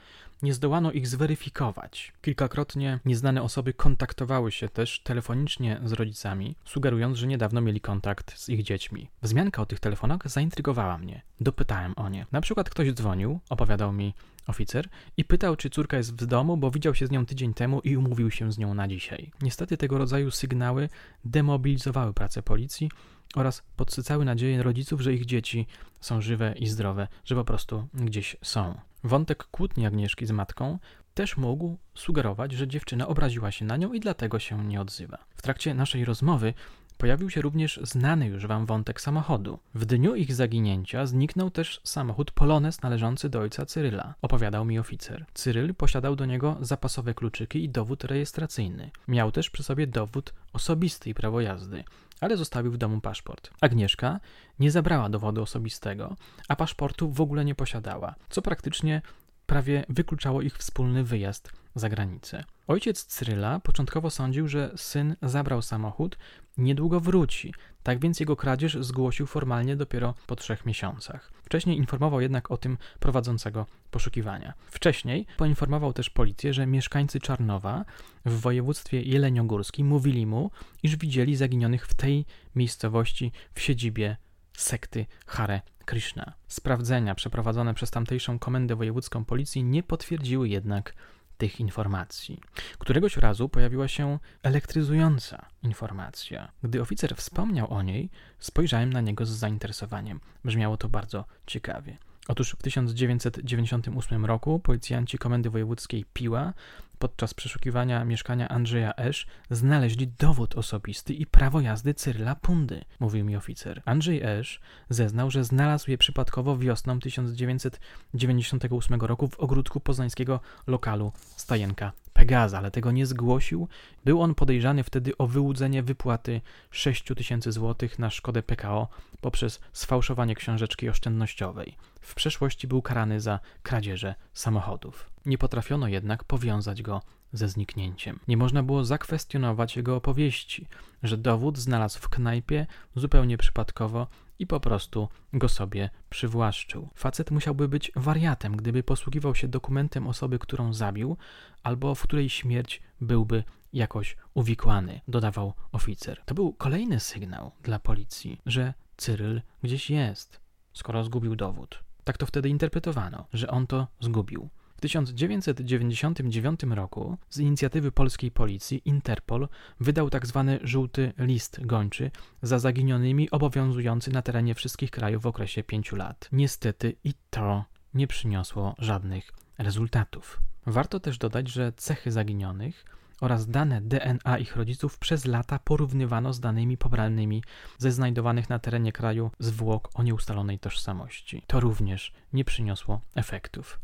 Nie 0.43 0.55
zdołano 0.55 0.93
ich 0.93 1.09
zweryfikować. 1.09 2.13
Kilkakrotnie 2.23 3.01
nieznane 3.05 3.43
osoby 3.43 3.75
kontaktowały 3.75 4.53
się 4.53 4.69
też 4.69 5.01
telefonicznie 5.01 5.81
z 5.85 5.93
rodzicami, 5.93 6.57
sugerując, 6.65 7.19
że 7.19 7.27
niedawno 7.27 7.61
mieli 7.61 7.81
kontakt 7.81 8.39
z 8.39 8.49
ich 8.49 8.63
dziećmi. 8.63 9.09
Wzmianka 9.23 9.63
o 9.63 9.67
tych 9.67 9.81
telefonach 9.81 10.31
zaintrygowała 10.31 10.74
mnie. 10.99 11.23
Dopytałem 11.41 11.93
o 11.97 12.09
nie. 12.09 12.27
Na 12.33 12.41
przykład 12.41 12.71
ktoś 12.71 12.93
dzwonił, 12.93 13.41
opowiadał 13.51 13.93
mi 13.93 14.15
oficer, 14.47 14.89
i 15.17 15.25
pytał, 15.25 15.57
czy 15.57 15.71
córka 15.71 15.97
jest 15.97 16.23
w 16.23 16.27
domu, 16.27 16.57
bo 16.57 16.71
widział 16.71 16.95
się 16.95 17.07
z 17.07 17.11
nią 17.11 17.27
tydzień 17.27 17.55
temu 17.55 17.81
i 17.81 17.97
umówił 17.97 18.31
się 18.31 18.53
z 18.53 18.59
nią 18.59 18.75
na 18.75 18.89
dzisiaj. 18.89 19.31
Niestety 19.43 19.77
tego 19.77 19.99
rodzaju 19.99 20.31
sygnały 20.31 20.89
demobilizowały 21.25 22.15
pracę 22.15 22.43
policji 22.43 22.91
oraz 23.35 23.63
podsycały 23.77 24.25
nadzieję 24.25 24.63
rodziców, 24.63 25.01
że 25.01 25.15
ich 25.15 25.25
dzieci 25.25 25.67
są 26.01 26.21
żywe 26.21 26.55
i 26.59 26.67
zdrowe, 26.67 27.09
że 27.25 27.35
po 27.35 27.45
prostu 27.45 27.89
gdzieś 27.95 28.37
są. 28.43 28.81
Wątek 29.05 29.45
kłótni 29.45 29.87
Agnieszki 29.87 30.27
z 30.27 30.31
matką 30.31 30.79
też 31.15 31.37
mógł 31.37 31.79
sugerować, 31.95 32.53
że 32.53 32.69
dziewczyna 32.69 33.09
obraziła 33.09 33.51
się 33.51 33.65
na 33.65 33.77
nią 33.77 33.93
i 33.93 34.01
dlatego 34.01 34.39
się 34.39 34.65
nie 34.65 34.81
odzywa. 34.81 35.19
W 35.35 35.43
trakcie 35.43 35.75
naszej 35.75 36.05
rozmowy 36.05 36.55
pojawił 36.99 37.31
się 37.31 37.43
również 37.43 37.81
znany 37.83 38.27
już 38.27 38.47
wam 38.47 38.67
wątek 38.67 39.01
samochodu. 39.01 39.59
W 39.75 39.85
dniu 39.85 40.15
ich 40.15 40.35
zaginięcia 40.35 41.07
zniknął 41.07 41.51
też 41.51 41.81
samochód 41.85 42.31
Polones 42.31 42.83
należący 42.83 43.29
do 43.29 43.41
ojca 43.41 43.67
Cyryla, 43.67 44.15
opowiadał 44.23 44.65
mi 44.65 44.79
oficer. 44.79 45.25
Cyryl 45.35 45.75
posiadał 45.75 46.17
do 46.17 46.27
niego 46.27 46.57
zapasowe 46.61 47.15
kluczyki 47.15 47.65
i 47.65 47.69
dowód 47.69 48.05
rejestracyjny. 48.05 48.91
Miał 49.09 49.33
też 49.33 49.51
przy 49.51 49.63
sobie 49.63 49.87
dowód 49.87 50.35
osobisty 50.53 51.11
i 51.11 51.15
prawo 51.15 51.41
jazdy 51.41 51.85
ale 52.21 52.37
zostawił 52.37 52.73
w 52.73 52.77
domu 52.77 53.01
paszport. 53.01 53.51
Agnieszka 53.61 54.21
nie 54.59 54.71
zabrała 54.71 55.09
dowodu 55.09 55.43
osobistego, 55.43 56.17
a 56.49 56.57
paszportu 56.57 57.11
w 57.11 57.21
ogóle 57.21 57.45
nie 57.45 57.55
posiadała, 57.55 58.15
co 58.29 58.43
praktycznie 58.43 59.03
prawie 59.47 59.85
wykluczało 59.89 60.43
ich 60.43 60.57
wspólny 60.59 61.05
wyjazd 61.05 61.53
za 61.75 61.89
granicę. 61.89 62.45
Ojciec 62.67 63.05
Cyryla 63.05 63.61
początkowo 63.61 64.11
sądził, 64.11 64.49
że 64.49 64.73
syn 64.77 65.17
zabrał 65.23 65.63
samochód, 65.63 66.19
niedługo 66.57 67.01
wróci, 67.01 67.55
tak 67.83 68.01
więc 68.01 68.21
jego 68.21 68.37
kradzież 68.37 68.77
zgłosił 68.81 69.27
formalnie 69.27 69.77
dopiero 69.77 70.15
po 70.27 70.37
trzech 70.37 70.67
miesiącach. 70.67 71.33
Wcześniej 71.43 71.77
informował 71.77 72.21
jednak 72.21 72.51
o 72.51 72.57
tym 72.57 72.79
prowadzącego 73.01 73.67
poszukiwania. 73.91 74.55
Wcześniej 74.67 75.27
poinformował 75.37 75.93
też 75.93 76.11
policję, 76.11 76.55
że 76.55 76.67
mieszkańcy 76.67 77.21
Czarnowa 77.21 77.85
w 78.25 78.41
województwie 78.41 79.03
jeleniogórskim 79.03 79.87
mówili 79.87 80.27
mu, 80.27 80.51
iż 80.83 80.97
widzieli 80.97 81.37
zaginionych 81.37 81.87
w 81.87 81.95
tej 81.95 82.27
miejscowości 82.57 83.33
w 83.55 83.61
siedzibie 83.61 84.17
sekty 84.53 85.07
Hare 85.27 85.61
Krishna. 85.85 86.33
Sprawdzenia 86.49 87.15
przeprowadzone 87.15 87.75
przez 87.75 87.91
tamtejszą 87.91 88.39
komendę 88.39 88.77
wojewódzką 88.77 89.25
policji 89.25 89.65
nie 89.65 89.83
potwierdziły 89.83 90.49
jednak 90.49 90.95
tych 91.39 91.61
informacji. 91.61 92.41
Któregoś 92.79 93.17
razu 93.17 93.49
pojawiła 93.49 93.89
się 93.89 94.19
elektryzująca 94.43 95.47
informacja. 95.63 96.53
Gdy 96.63 96.81
oficer 96.81 97.17
wspomniał 97.17 97.73
o 97.73 97.83
niej, 97.83 98.11
spojrzałem 98.39 98.93
na 98.93 99.01
niego 99.01 99.27
z 99.27 99.31
zainteresowaniem. 99.31 100.21
Brzmiało 100.45 100.77
to 100.77 100.89
bardzo 100.89 101.25
ciekawie. 101.47 101.99
Otóż 102.29 102.51
w 102.51 102.63
1998 102.63 104.25
roku 104.25 104.61
policjanci 104.61 105.19
Komendy 105.19 105.51
Wojewódzkiej 105.51 106.05
Piła 106.13 106.53
podczas 106.99 107.35
przeszukiwania 107.35 108.05
mieszkania 108.05 108.49
Andrzeja 108.49 108.93
Esz 108.97 109.27
znaleźli 109.51 110.09
dowód 110.19 110.55
osobisty 110.55 111.15
i 111.15 111.27
prawo 111.27 111.61
jazdy 111.61 111.95
Cyryla 111.95 112.35
Pundy, 112.35 112.85
mówił 113.01 113.25
mi 113.25 113.37
oficer. 113.37 113.83
Andrzej 113.85 114.23
Esz 114.23 114.61
zeznał, 114.89 115.31
że 115.31 115.45
znalazł 115.45 115.91
je 115.91 115.99
przypadkowo 115.99 116.59
wiosną 116.59 117.01
1998 117.01 119.01
roku 119.01 119.29
w 119.29 119.41
ogródku 119.41 119.81
poznańskiego 119.81 120.41
lokalu 120.67 121.13
Stajenka 121.37 121.93
Pegaza, 122.15 122.59
ale 122.59 122.71
tego 122.71 122.93
nie 122.93 123.07
zgłosił. 123.07 123.69
Był 124.05 124.23
on 124.23 124.35
podejrzany 124.35 124.85
wtedy 124.85 125.19
o 125.19 125.27
wyłudzenie 125.27 125.83
wypłaty 125.83 126.41
6 126.71 127.05
tysięcy 127.17 127.53
złotych 127.53 127.99
na 127.99 128.11
szkodę 128.11 128.43
PKO 128.43 128.89
poprzez 129.21 129.61
sfałszowanie 129.73 130.35
książeczki 130.35 130.89
oszczędnościowej. 130.89 131.77
W 132.01 132.15
przeszłości 132.15 132.69
był 132.69 132.83
karany 132.83 133.21
za 133.21 133.41
kradzieże 133.63 134.15
samochodów. 134.35 135.11
Nie 135.27 135.39
potrafiono 135.39 135.89
jednak 135.89 136.25
powiązać 136.25 136.83
go 136.83 137.03
ze 137.33 137.49
zniknięciem. 137.49 138.21
Nie 138.29 138.37
można 138.37 138.63
było 138.63 138.85
zakwestionować 138.85 139.77
jego 139.77 139.97
opowieści, 139.97 140.69
że 141.03 141.17
dowód 141.17 141.59
znalazł 141.59 141.99
w 141.99 142.09
knajpie 142.09 142.67
zupełnie 142.97 143.39
przypadkowo 143.39 144.07
i 144.45 144.47
po 144.47 144.61
prostu 144.61 145.09
go 145.33 145.49
sobie 145.49 145.91
przywłaszczył. 146.11 146.89
Facet 146.95 147.31
musiałby 147.31 147.69
być 147.69 147.93
wariatem, 147.97 148.57
gdyby 148.57 148.83
posługiwał 148.83 149.35
się 149.35 149.49
dokumentem 149.49 150.07
osoby, 150.07 150.39
którą 150.39 150.73
zabił, 150.73 151.17
albo 151.63 151.95
w 151.95 152.03
której 152.03 152.29
śmierć 152.29 152.83
byłby 153.01 153.45
jakoś 153.73 154.17
uwikłany, 154.35 155.01
dodawał 155.09 155.55
oficer. 155.73 156.23
To 156.25 156.35
był 156.35 156.53
kolejny 156.53 157.01
sygnał 157.01 157.53
dla 157.63 157.79
policji, 157.79 158.41
że 158.47 158.75
Cyryl 158.97 159.43
gdzieś 159.63 159.91
jest, 159.91 160.41
skoro 160.73 161.05
zgubił 161.05 161.37
dowód. 161.37 161.85
Tak 162.05 162.19
to 162.19 162.27
wtedy 162.27 162.49
interpretowano, 162.49 163.27
że 163.33 163.49
on 163.49 163.67
to 163.67 163.89
zgubił. 164.01 164.49
W 164.85 164.87
1999 164.87 166.63
roku 166.63 167.17
z 167.31 167.39
inicjatywy 167.39 167.93
polskiej 167.93 168.31
policji 168.31 168.83
Interpol 168.85 169.49
wydał 169.81 170.11
tzw. 170.11 170.45
Tak 170.59 170.69
żółty 170.69 171.13
list 171.19 171.67
gończy 171.67 172.11
za 172.43 172.59
zaginionymi 172.59 173.31
obowiązujący 173.31 174.11
na 174.11 174.23
terenie 174.23 174.55
wszystkich 174.55 174.91
krajów 174.91 175.23
w 175.23 175.27
okresie 175.27 175.63
pięciu 175.63 175.97
lat. 175.97 176.29
Niestety 176.33 176.97
i 177.05 177.15
to 177.31 177.65
nie 177.95 178.07
przyniosło 178.07 178.75
żadnych 178.79 179.33
rezultatów. 179.59 180.41
Warto 180.67 181.01
też 181.01 181.19
dodać, 181.19 181.49
że 181.49 181.73
cechy 181.77 182.13
zaginionych 182.13 182.85
oraz 183.21 183.47
dane 183.47 183.81
DNA 183.81 184.39
ich 184.39 184.57
rodziców 184.57 184.99
przez 184.99 185.25
lata 185.25 185.59
porównywano 185.59 186.33
z 186.33 186.41
danymi 186.41 186.77
pobranymi 186.77 187.43
ze 187.79 187.93
znajdowanych 187.93 188.49
na 188.49 188.59
terenie 188.59 188.93
kraju 188.93 189.31
zwłok 189.39 189.91
o 189.95 190.03
nieustalonej 190.03 190.59
tożsamości. 190.59 191.43
To 191.47 191.61
również 191.61 192.13
nie 192.33 192.45
przyniosło 192.45 193.01
efektów. 193.15 193.81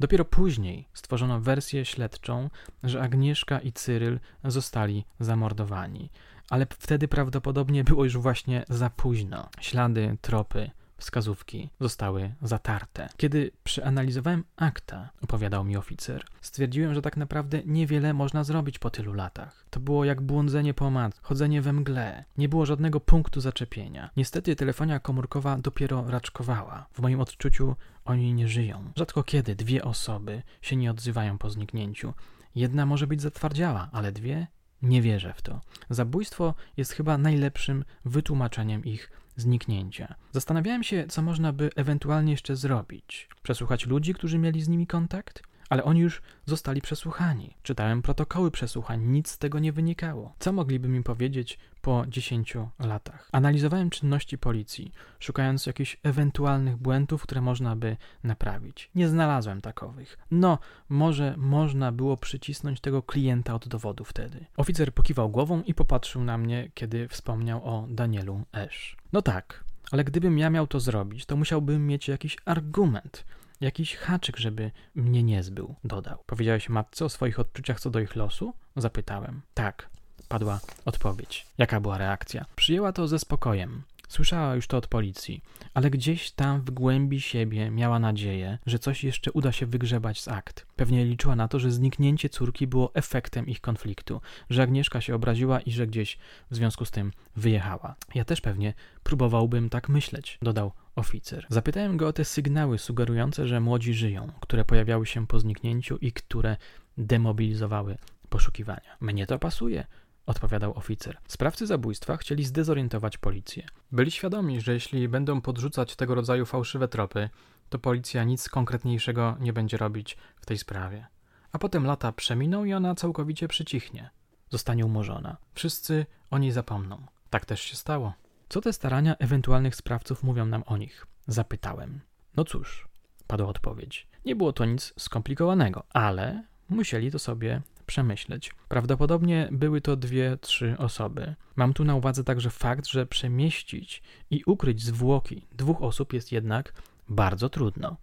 Dopiero 0.00 0.24
później 0.24 0.88
stworzono 0.94 1.40
wersję 1.40 1.84
śledczą, 1.84 2.50
że 2.82 3.02
Agnieszka 3.02 3.58
i 3.58 3.72
Cyryl 3.72 4.20
zostali 4.44 5.04
zamordowani, 5.20 6.10
ale 6.50 6.66
wtedy 6.66 7.08
prawdopodobnie 7.08 7.84
było 7.84 8.04
już 8.04 8.16
właśnie 8.16 8.64
za 8.68 8.90
późno. 8.90 9.48
Ślady, 9.60 10.16
tropy 10.20 10.70
wskazówki 10.96 11.70
zostały 11.80 12.34
zatarte. 12.42 13.08
Kiedy 13.16 13.50
przeanalizowałem 13.64 14.44
akta, 14.56 15.10
opowiadał 15.22 15.64
mi 15.64 15.76
oficer, 15.76 16.24
stwierdziłem, 16.40 16.94
że 16.94 17.02
tak 17.02 17.16
naprawdę 17.16 17.62
niewiele 17.66 18.14
można 18.14 18.44
zrobić 18.44 18.78
po 18.78 18.90
tylu 18.90 19.12
latach. 19.12 19.66
To 19.70 19.80
było 19.80 20.04
jak 20.04 20.20
błądzenie 20.20 20.74
po 20.74 20.90
mat, 20.90 21.20
chodzenie 21.22 21.62
we 21.62 21.72
mgle. 21.72 22.24
Nie 22.36 22.48
było 22.48 22.66
żadnego 22.66 23.00
punktu 23.00 23.40
zaczepienia. 23.40 24.10
Niestety 24.16 24.56
telefonia 24.56 25.00
komórkowa 25.00 25.58
dopiero 25.58 26.10
raczkowała. 26.10 26.86
W 26.92 27.00
moim 27.00 27.20
odczuciu 27.20 27.76
oni 28.04 28.34
nie 28.34 28.48
żyją. 28.48 28.92
Rzadko 28.96 29.22
kiedy 29.22 29.54
dwie 29.54 29.84
osoby 29.84 30.42
się 30.62 30.76
nie 30.76 30.90
odzywają 30.90 31.38
po 31.38 31.50
zniknięciu. 31.50 32.14
Jedna 32.54 32.86
może 32.86 33.06
być 33.06 33.22
zatwardziała, 33.22 33.88
ale 33.92 34.12
dwie? 34.12 34.46
Nie 34.84 35.02
wierzę 35.02 35.34
w 35.36 35.42
to. 35.42 35.60
Zabójstwo 35.90 36.54
jest 36.76 36.92
chyba 36.92 37.18
najlepszym 37.18 37.84
wytłumaczeniem 38.04 38.84
ich 38.84 39.10
zniknięcia. 39.36 40.14
Zastanawiałem 40.32 40.82
się, 40.82 41.04
co 41.08 41.22
można 41.22 41.52
by 41.52 41.70
ewentualnie 41.76 42.32
jeszcze 42.32 42.56
zrobić. 42.56 43.28
Przesłuchać 43.42 43.86
ludzi, 43.86 44.14
którzy 44.14 44.38
mieli 44.38 44.62
z 44.62 44.68
nimi 44.68 44.86
kontakt? 44.86 45.42
Ale 45.68 45.84
oni 45.84 46.00
już 46.00 46.22
zostali 46.46 46.80
przesłuchani. 46.80 47.56
Czytałem 47.62 48.02
protokoły 48.02 48.50
przesłuchań, 48.50 49.02
nic 49.02 49.30
z 49.30 49.38
tego 49.38 49.58
nie 49.58 49.72
wynikało. 49.72 50.34
Co 50.38 50.52
mogliby 50.52 50.88
mi 50.88 51.02
powiedzieć 51.02 51.58
po 51.82 52.04
10 52.08 52.54
latach? 52.78 53.28
Analizowałem 53.32 53.90
czynności 53.90 54.38
policji, 54.38 54.92
szukając 55.18 55.66
jakichś 55.66 55.96
ewentualnych 56.02 56.76
błędów, 56.76 57.22
które 57.22 57.40
można 57.40 57.76
by 57.76 57.96
naprawić. 58.24 58.90
Nie 58.94 59.08
znalazłem 59.08 59.60
takowych. 59.60 60.18
No, 60.30 60.58
może 60.88 61.34
można 61.36 61.92
było 61.92 62.16
przycisnąć 62.16 62.80
tego 62.80 63.02
klienta 63.02 63.54
od 63.54 63.68
dowodu 63.68 64.04
wtedy. 64.04 64.46
Oficer 64.56 64.92
pokiwał 64.92 65.30
głową 65.30 65.62
i 65.62 65.74
popatrzył 65.74 66.24
na 66.24 66.38
mnie, 66.38 66.70
kiedy 66.74 67.08
wspomniał 67.08 67.64
o 67.64 67.86
Danielu 67.90 68.44
Esz. 68.52 68.96
No 69.12 69.22
tak, 69.22 69.64
ale 69.90 70.04
gdybym 70.04 70.38
ja 70.38 70.50
miał 70.50 70.66
to 70.66 70.80
zrobić, 70.80 71.26
to 71.26 71.36
musiałbym 71.36 71.86
mieć 71.86 72.08
jakiś 72.08 72.36
argument 72.44 73.24
jakiś 73.60 73.96
haczyk, 73.96 74.36
żeby 74.36 74.70
mnie 74.94 75.22
nie 75.22 75.42
zbył, 75.42 75.74
dodał. 75.84 76.18
Powiedziałeś 76.26 76.68
matce 76.68 77.04
o 77.04 77.08
swoich 77.08 77.40
odczuciach 77.40 77.80
co 77.80 77.90
do 77.90 78.00
ich 78.00 78.16
losu? 78.16 78.54
Zapytałem. 78.76 79.40
Tak, 79.54 79.88
padła 80.28 80.60
odpowiedź. 80.84 81.46
Jaka 81.58 81.80
była 81.80 81.98
reakcja? 81.98 82.44
Przyjęła 82.56 82.92
to 82.92 83.08
ze 83.08 83.18
spokojem. 83.18 83.82
Słyszała 84.08 84.54
już 84.54 84.66
to 84.66 84.76
od 84.76 84.86
policji, 84.86 85.42
ale 85.74 85.90
gdzieś 85.90 86.30
tam 86.30 86.60
w 86.60 86.70
głębi 86.70 87.20
siebie 87.20 87.70
miała 87.70 87.98
nadzieję, 87.98 88.58
że 88.66 88.78
coś 88.78 89.04
jeszcze 89.04 89.32
uda 89.32 89.52
się 89.52 89.66
wygrzebać 89.66 90.20
z 90.20 90.28
akt. 90.28 90.66
Pewnie 90.76 91.04
liczyła 91.04 91.36
na 91.36 91.48
to, 91.48 91.58
że 91.58 91.70
zniknięcie 91.70 92.28
córki 92.28 92.66
było 92.66 92.94
efektem 92.94 93.46
ich 93.46 93.60
konfliktu, 93.60 94.20
że 94.50 94.62
Agnieszka 94.62 95.00
się 95.00 95.14
obraziła 95.14 95.60
i 95.60 95.72
że 95.72 95.86
gdzieś 95.86 96.18
w 96.50 96.56
związku 96.56 96.84
z 96.84 96.90
tym 96.90 97.12
wyjechała. 97.36 97.94
Ja 98.14 98.24
też 98.24 98.40
pewnie 98.40 98.74
próbowałbym 99.02 99.70
tak 99.70 99.88
myśleć, 99.88 100.38
dodał 100.42 100.72
oficer. 100.96 101.46
Zapytałem 101.48 101.96
go 101.96 102.08
o 102.08 102.12
te 102.12 102.24
sygnały 102.24 102.78
sugerujące, 102.78 103.48
że 103.48 103.60
młodzi 103.60 103.94
żyją, 103.94 104.32
które 104.40 104.64
pojawiały 104.64 105.06
się 105.06 105.26
po 105.26 105.40
zniknięciu 105.40 105.96
i 105.96 106.12
które 106.12 106.56
demobilizowały 106.98 107.98
poszukiwania. 108.28 108.96
Mnie 109.00 109.26
to 109.26 109.38
pasuje 109.38 109.86
odpowiadał 110.26 110.78
oficer. 110.78 111.18
Sprawcy 111.28 111.66
zabójstwa 111.66 112.16
chcieli 112.16 112.44
zdezorientować 112.44 113.18
policję. 113.18 113.66
Byli 113.92 114.10
świadomi, 114.10 114.60
że 114.60 114.72
jeśli 114.72 115.08
będą 115.08 115.40
podrzucać 115.40 115.96
tego 115.96 116.14
rodzaju 116.14 116.46
fałszywe 116.46 116.88
tropy, 116.88 117.28
to 117.68 117.78
policja 117.78 118.24
nic 118.24 118.48
konkretniejszego 118.48 119.36
nie 119.40 119.52
będzie 119.52 119.76
robić 119.76 120.16
w 120.36 120.46
tej 120.46 120.58
sprawie. 120.58 121.06
A 121.52 121.58
potem 121.58 121.84
lata 121.84 122.12
przeminą 122.12 122.64
i 122.64 122.72
ona 122.72 122.94
całkowicie 122.94 123.48
przycichnie. 123.48 124.10
Zostanie 124.50 124.86
umorzona. 124.86 125.36
Wszyscy 125.54 126.06
o 126.30 126.38
niej 126.38 126.52
zapomną. 126.52 127.06
Tak 127.30 127.44
też 127.44 127.60
się 127.60 127.76
stało. 127.76 128.12
Co 128.54 128.60
te 128.60 128.72
starania 128.72 129.16
ewentualnych 129.16 129.76
sprawców 129.76 130.22
mówią 130.22 130.46
nam 130.46 130.62
o 130.66 130.76
nich? 130.76 131.06
Zapytałem. 131.26 132.00
No 132.36 132.44
cóż, 132.44 132.88
padła 133.26 133.48
odpowiedź. 133.48 134.06
Nie 134.24 134.36
było 134.36 134.52
to 134.52 134.64
nic 134.64 134.94
skomplikowanego, 134.98 135.84
ale 135.92 136.44
musieli 136.68 137.10
to 137.10 137.18
sobie 137.18 137.62
przemyśleć. 137.86 138.52
Prawdopodobnie 138.68 139.48
były 139.52 139.80
to 139.80 139.96
dwie, 139.96 140.38
trzy 140.40 140.76
osoby. 140.78 141.34
Mam 141.56 141.74
tu 141.74 141.84
na 141.84 141.94
uwadze 141.94 142.24
także 142.24 142.50
fakt, 142.50 142.86
że 142.86 143.06
przemieścić 143.06 144.02
i 144.30 144.42
ukryć 144.46 144.82
zwłoki 144.82 145.46
dwóch 145.52 145.82
osób 145.82 146.12
jest 146.12 146.32
jednak 146.32 146.72
bardzo 147.08 147.48
trudno. 147.48 147.96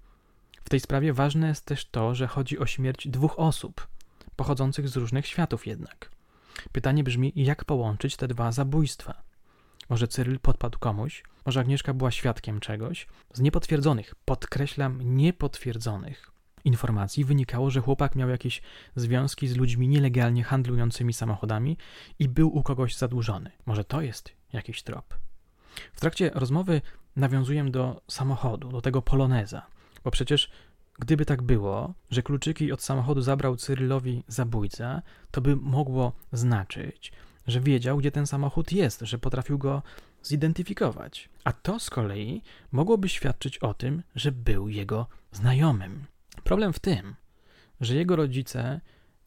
W 0.63 0.69
tej 0.69 0.79
sprawie 0.79 1.13
ważne 1.13 1.47
jest 1.47 1.65
też 1.65 1.85
to, 1.85 2.15
że 2.15 2.27
chodzi 2.27 2.59
o 2.59 2.65
śmierć 2.65 3.07
dwóch 3.07 3.39
osób, 3.39 3.87
pochodzących 4.35 4.89
z 4.89 4.95
różnych 4.95 5.27
światów 5.27 5.67
jednak. 5.67 6.11
Pytanie 6.71 7.03
brzmi, 7.03 7.33
jak 7.35 7.65
połączyć 7.65 8.17
te 8.17 8.27
dwa 8.27 8.51
zabójstwa? 8.51 9.30
Może 9.91 10.07
Cyryl 10.07 10.39
podpadł 10.39 10.79
komuś? 10.79 11.23
Może 11.45 11.59
Agnieszka 11.59 11.93
była 11.93 12.11
świadkiem 12.11 12.59
czegoś? 12.59 13.07
Z 13.33 13.39
niepotwierdzonych, 13.39 14.15
podkreślam, 14.25 15.15
niepotwierdzonych 15.15 16.31
informacji 16.65 17.25
wynikało, 17.25 17.71
że 17.71 17.81
chłopak 17.81 18.15
miał 18.15 18.29
jakieś 18.29 18.61
związki 18.95 19.47
z 19.47 19.57
ludźmi 19.57 19.87
nielegalnie 19.87 20.43
handlującymi 20.43 21.13
samochodami 21.13 21.77
i 22.19 22.29
był 22.29 22.57
u 22.57 22.63
kogoś 22.63 22.95
zadłużony. 22.97 23.51
Może 23.65 23.83
to 23.83 24.01
jest 24.01 24.33
jakiś 24.53 24.83
trop. 24.83 25.13
W 25.93 25.99
trakcie 25.99 26.31
rozmowy 26.33 26.81
nawiązuję 27.15 27.63
do 27.63 28.01
samochodu, 28.07 28.69
do 28.69 28.81
tego 28.81 29.01
poloneza, 29.01 29.65
bo 30.03 30.11
przecież 30.11 30.51
gdyby 30.99 31.25
tak 31.25 31.41
było, 31.41 31.93
że 32.09 32.23
kluczyki 32.23 32.71
od 32.71 32.81
samochodu 32.81 33.21
zabrał 33.21 33.55
Cyrylowi 33.55 34.23
zabójca, 34.27 35.01
to 35.31 35.41
by 35.41 35.55
mogło 35.55 36.11
znaczyć, 36.31 37.11
że 37.47 37.61
wiedział, 37.61 37.97
gdzie 37.97 38.11
ten 38.11 38.27
samochód 38.27 38.71
jest, 38.71 38.99
że 39.01 39.17
potrafił 39.19 39.57
go 39.57 39.81
zidentyfikować. 40.23 41.29
A 41.43 41.53
to 41.53 41.79
z 41.79 41.89
kolei 41.89 42.41
mogłoby 42.71 43.09
świadczyć 43.09 43.57
o 43.57 43.73
tym, 43.73 44.03
że 44.15 44.31
był 44.31 44.69
jego 44.69 45.07
znajomym. 45.31 46.05
Problem 46.43 46.73
w 46.73 46.79
tym, 46.79 47.15
że 47.81 47.95
jego 47.95 48.15
rodzice 48.15 48.81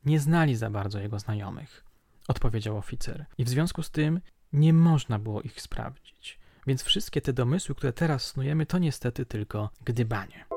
nie 0.04 0.20
znali 0.20 0.56
za 0.56 0.70
bardzo 0.70 1.00
jego 1.00 1.18
znajomych, 1.18 1.84
odpowiedział 2.28 2.78
oficer, 2.78 3.26
i 3.38 3.44
w 3.44 3.48
związku 3.48 3.82
z 3.82 3.90
tym 3.90 4.20
nie 4.52 4.72
można 4.72 5.18
było 5.18 5.42
ich 5.42 5.60
sprawdzić. 5.60 6.38
Więc 6.66 6.82
wszystkie 6.82 7.20
te 7.20 7.32
domysły, 7.32 7.74
które 7.74 7.92
teraz 7.92 8.26
snujemy, 8.26 8.66
to 8.66 8.78
niestety 8.78 9.26
tylko 9.26 9.70
gdybanie. 9.84 10.53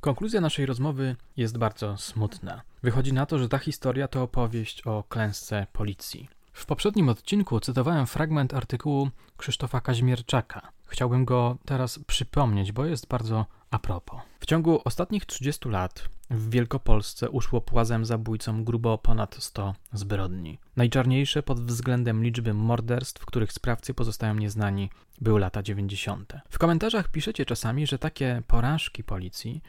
Konkluzja 0.00 0.40
naszej 0.40 0.66
rozmowy 0.66 1.16
jest 1.36 1.58
bardzo 1.58 1.96
smutna. 1.96 2.62
Wychodzi 2.82 3.12
na 3.12 3.26
to, 3.26 3.38
że 3.38 3.48
ta 3.48 3.58
historia 3.58 4.08
to 4.08 4.22
opowieść 4.22 4.82
o 4.86 5.04
klęsce 5.08 5.66
policji. 5.72 6.28
W 6.52 6.66
poprzednim 6.66 7.08
odcinku 7.08 7.60
cytowałem 7.60 8.06
fragment 8.06 8.54
artykułu 8.54 9.10
Krzysztofa 9.36 9.80
Kaźmierczaka. 9.80 10.68
Chciałbym 10.86 11.24
go 11.24 11.56
teraz 11.64 11.98
przypomnieć, 11.98 12.72
bo 12.72 12.84
jest 12.84 13.06
bardzo 13.06 13.46
a 13.70 13.78
propos. 13.78 14.20
W 14.40 14.46
ciągu 14.46 14.80
ostatnich 14.84 15.26
30 15.26 15.68
lat 15.68 16.08
w 16.30 16.50
Wielkopolsce 16.50 17.30
uszło 17.30 17.60
płazem 17.60 18.04
zabójcom 18.04 18.64
grubo 18.64 18.98
ponad 18.98 19.36
100 19.38 19.74
zbrodni. 19.92 20.58
Najczarniejsze 20.76 21.42
pod 21.42 21.60
względem 21.60 22.24
liczby 22.24 22.54
morderstw, 22.54 23.24
których 23.24 23.52
sprawcy 23.52 23.94
pozostają 23.94 24.34
nieznani, 24.34 24.90
były 25.20 25.40
lata 25.40 25.62
90. 25.62 26.32
W 26.48 26.58
komentarzach 26.58 27.08
piszecie 27.08 27.44
czasami, 27.44 27.86
że 27.86 27.98
takie 27.98 28.42
porażki 28.46 29.04
policji 29.04 29.62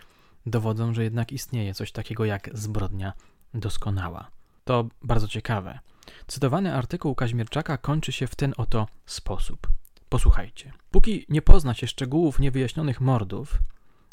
dowodzą, 0.50 0.94
że 0.94 1.04
jednak 1.04 1.32
istnieje 1.32 1.74
coś 1.74 1.92
takiego 1.92 2.25
jak 2.25 2.50
zbrodnia 2.54 3.13
doskonała. 3.54 4.27
To 4.63 4.88
bardzo 5.01 5.27
ciekawe. 5.27 5.80
Cytowany 6.27 6.75
artykuł 6.75 7.16
Kaźmierczaka 7.16 7.77
kończy 7.77 8.12
się 8.12 8.27
w 8.27 8.36
ten 8.36 8.54
oto 8.58 8.88
sposób. 9.06 9.68
Posłuchajcie. 10.10 10.74
Póki 10.92 11.25
nie 11.30 11.42
pozna 11.42 11.74
się 11.74 11.88
szczegółów 11.88 12.39
niewyjaśnionych 12.39 13.01
mordów, 13.01 13.60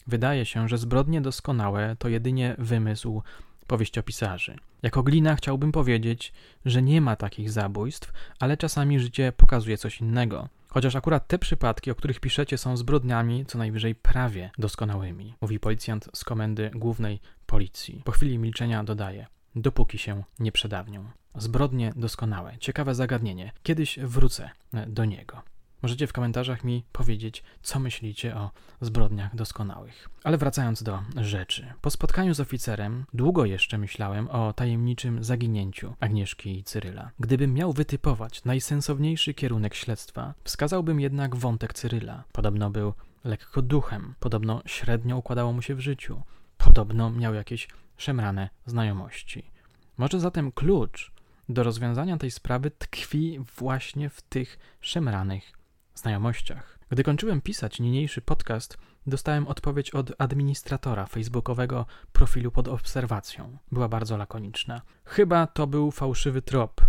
wydaje 0.06 0.44
się, 0.44 0.68
że 0.68 0.78
zbrodnie 0.78 1.20
doskonałe 1.20 1.96
to 1.98 2.08
jedynie 2.08 2.56
wymysł 2.58 3.22
powieściopisarzy. 3.66 4.56
Jako 4.82 5.02
glina 5.02 5.36
chciałbym 5.36 5.72
powiedzieć, 5.72 6.32
że 6.64 6.82
nie 6.82 7.00
ma 7.00 7.16
takich 7.16 7.50
zabójstw, 7.50 8.12
ale 8.40 8.56
czasami 8.56 9.00
życie 9.00 9.32
pokazuje 9.36 9.78
coś 9.78 10.00
innego. 10.00 10.48
Chociaż 10.74 10.96
akurat 10.96 11.26
te 11.26 11.38
przypadki, 11.38 11.90
o 11.90 11.94
których 11.94 12.20
piszecie, 12.20 12.58
są 12.58 12.76
zbrodniami 12.76 13.46
co 13.46 13.58
najwyżej 13.58 13.94
prawie 13.94 14.50
doskonałymi, 14.58 15.34
mówi 15.40 15.60
policjant 15.60 16.08
z 16.14 16.24
komendy 16.24 16.70
głównej 16.74 17.20
policji. 17.46 18.02
Po 18.04 18.12
chwili 18.12 18.38
milczenia 18.38 18.84
dodaje: 18.84 19.26
dopóki 19.56 19.98
się 19.98 20.24
nie 20.38 20.52
przedawnią. 20.52 21.10
Zbrodnie 21.34 21.92
doskonałe. 21.96 22.58
Ciekawe 22.58 22.94
zagadnienie. 22.94 23.52
Kiedyś 23.62 23.98
wrócę 23.98 24.50
do 24.86 25.04
niego. 25.04 25.42
Możecie 25.84 26.06
w 26.06 26.12
komentarzach 26.12 26.64
mi 26.64 26.84
powiedzieć, 26.92 27.42
co 27.62 27.78
myślicie 27.78 28.36
o 28.36 28.50
zbrodniach 28.80 29.36
doskonałych. 29.36 30.08
Ale 30.22 30.38
wracając 30.38 30.82
do 30.82 31.02
rzeczy. 31.16 31.72
Po 31.80 31.90
spotkaniu 31.90 32.34
z 32.34 32.40
oficerem 32.40 33.04
długo 33.14 33.44
jeszcze 33.44 33.78
myślałem 33.78 34.28
o 34.28 34.52
tajemniczym 34.52 35.24
zaginięciu 35.24 35.94
Agnieszki 36.00 36.58
i 36.58 36.64
Cyryla. 36.64 37.10
Gdybym 37.20 37.54
miał 37.54 37.72
wytypować 37.72 38.44
najsensowniejszy 38.44 39.34
kierunek 39.34 39.74
śledztwa, 39.74 40.34
wskazałbym 40.44 41.00
jednak 41.00 41.36
wątek 41.36 41.74
Cyryla. 41.74 42.24
Podobno 42.32 42.70
był 42.70 42.92
lekko 43.24 43.62
duchem, 43.62 44.14
podobno 44.20 44.62
średnio 44.66 45.16
układało 45.16 45.52
mu 45.52 45.62
się 45.62 45.74
w 45.74 45.80
życiu, 45.80 46.22
podobno 46.56 47.10
miał 47.10 47.34
jakieś 47.34 47.68
szemrane 47.96 48.48
znajomości. 48.66 49.50
Może 49.98 50.20
zatem 50.20 50.52
klucz 50.52 51.12
do 51.48 51.62
rozwiązania 51.62 52.16
tej 52.16 52.30
sprawy 52.30 52.70
tkwi 52.70 53.38
właśnie 53.56 54.10
w 54.10 54.22
tych 54.22 54.58
szemranych 54.80 55.63
znajomościach. 55.94 56.78
Gdy 56.90 57.02
kończyłem 57.02 57.40
pisać 57.40 57.80
niniejszy 57.80 58.20
podcast, 58.20 58.78
dostałem 59.06 59.46
odpowiedź 59.48 59.90
od 59.90 60.12
administratora 60.18 61.06
facebookowego 61.06 61.86
profilu 62.12 62.50
pod 62.50 62.68
obserwacją. 62.68 63.58
Była 63.72 63.88
bardzo 63.88 64.16
lakoniczna. 64.16 64.82
Chyba 65.04 65.46
to 65.46 65.66
był 65.66 65.90
fałszywy 65.90 66.42
trop, 66.42 66.80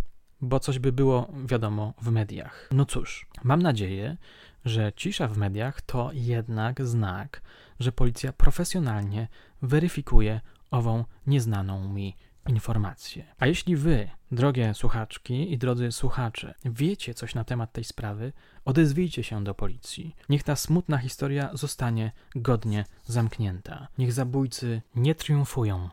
bo 0.42 0.60
coś 0.60 0.80
by 0.80 0.92
było 0.92 1.30
wiadomo 1.46 1.94
w 2.02 2.12
mediach. 2.12 2.70
No 2.72 2.86
cóż, 2.86 3.28
mam 3.44 3.62
nadzieję, 3.62 4.18
że 4.66 4.94
cisza 4.96 5.28
w 5.28 5.38
mediach 5.38 5.82
to 5.82 6.10
jednak 6.14 6.86
znak, 6.86 7.42
że 7.80 7.92
policja 7.92 8.34
profesjonalnie 8.34 9.28
weryfikuje 9.62 10.42
ową 10.72 11.06
nieznaną 11.28 11.94
mi 11.94 12.16
informacje. 12.48 13.26
A 13.40 13.48
jeśli 13.48 13.76
wy, 13.76 14.10
drogie 14.32 14.74
słuchaczki 14.74 15.54
i 15.54 15.58
drodzy 15.58 15.92
słuchacze, 15.92 16.54
wiecie 16.66 17.14
coś 17.14 17.36
na 17.36 17.44
temat 17.44 17.72
tej 17.72 17.84
sprawy, 17.84 18.34
odezwijcie 18.66 19.24
się 19.24 19.44
do 19.44 19.54
policji. 19.54 20.16
Niech 20.30 20.44
ta 20.44 20.56
smutna 20.56 20.98
historia 20.98 21.50
zostanie 21.54 22.12
godnie 22.36 22.86
zamknięta. 23.06 23.88
Niech 23.98 24.14
zabójcy 24.14 24.82
nie 24.96 25.16
triumfują. 25.16 25.90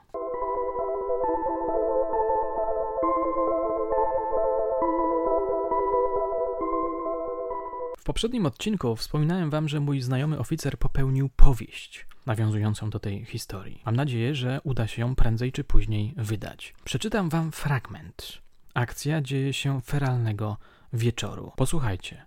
W 8.02 8.04
poprzednim 8.04 8.46
odcinku 8.46 8.96
wspominałem 8.96 9.50
wam, 9.50 9.68
że 9.68 9.80
mój 9.80 10.00
znajomy 10.00 10.38
oficer 10.38 10.78
popełnił 10.78 11.28
powieść 11.28 12.06
nawiązującą 12.26 12.90
do 12.90 12.98
tej 12.98 13.24
historii. 13.24 13.82
Mam 13.86 13.96
nadzieję, 13.96 14.34
że 14.34 14.60
uda 14.64 14.86
się 14.86 15.02
ją 15.02 15.14
prędzej 15.14 15.52
czy 15.52 15.64
później 15.64 16.14
wydać. 16.16 16.74
Przeczytam 16.84 17.28
wam 17.28 17.52
fragment. 17.52 18.42
Akcja 18.74 19.20
dzieje 19.20 19.52
się 19.52 19.80
feralnego 19.80 20.56
wieczoru. 20.92 21.52
Posłuchajcie. 21.56 22.26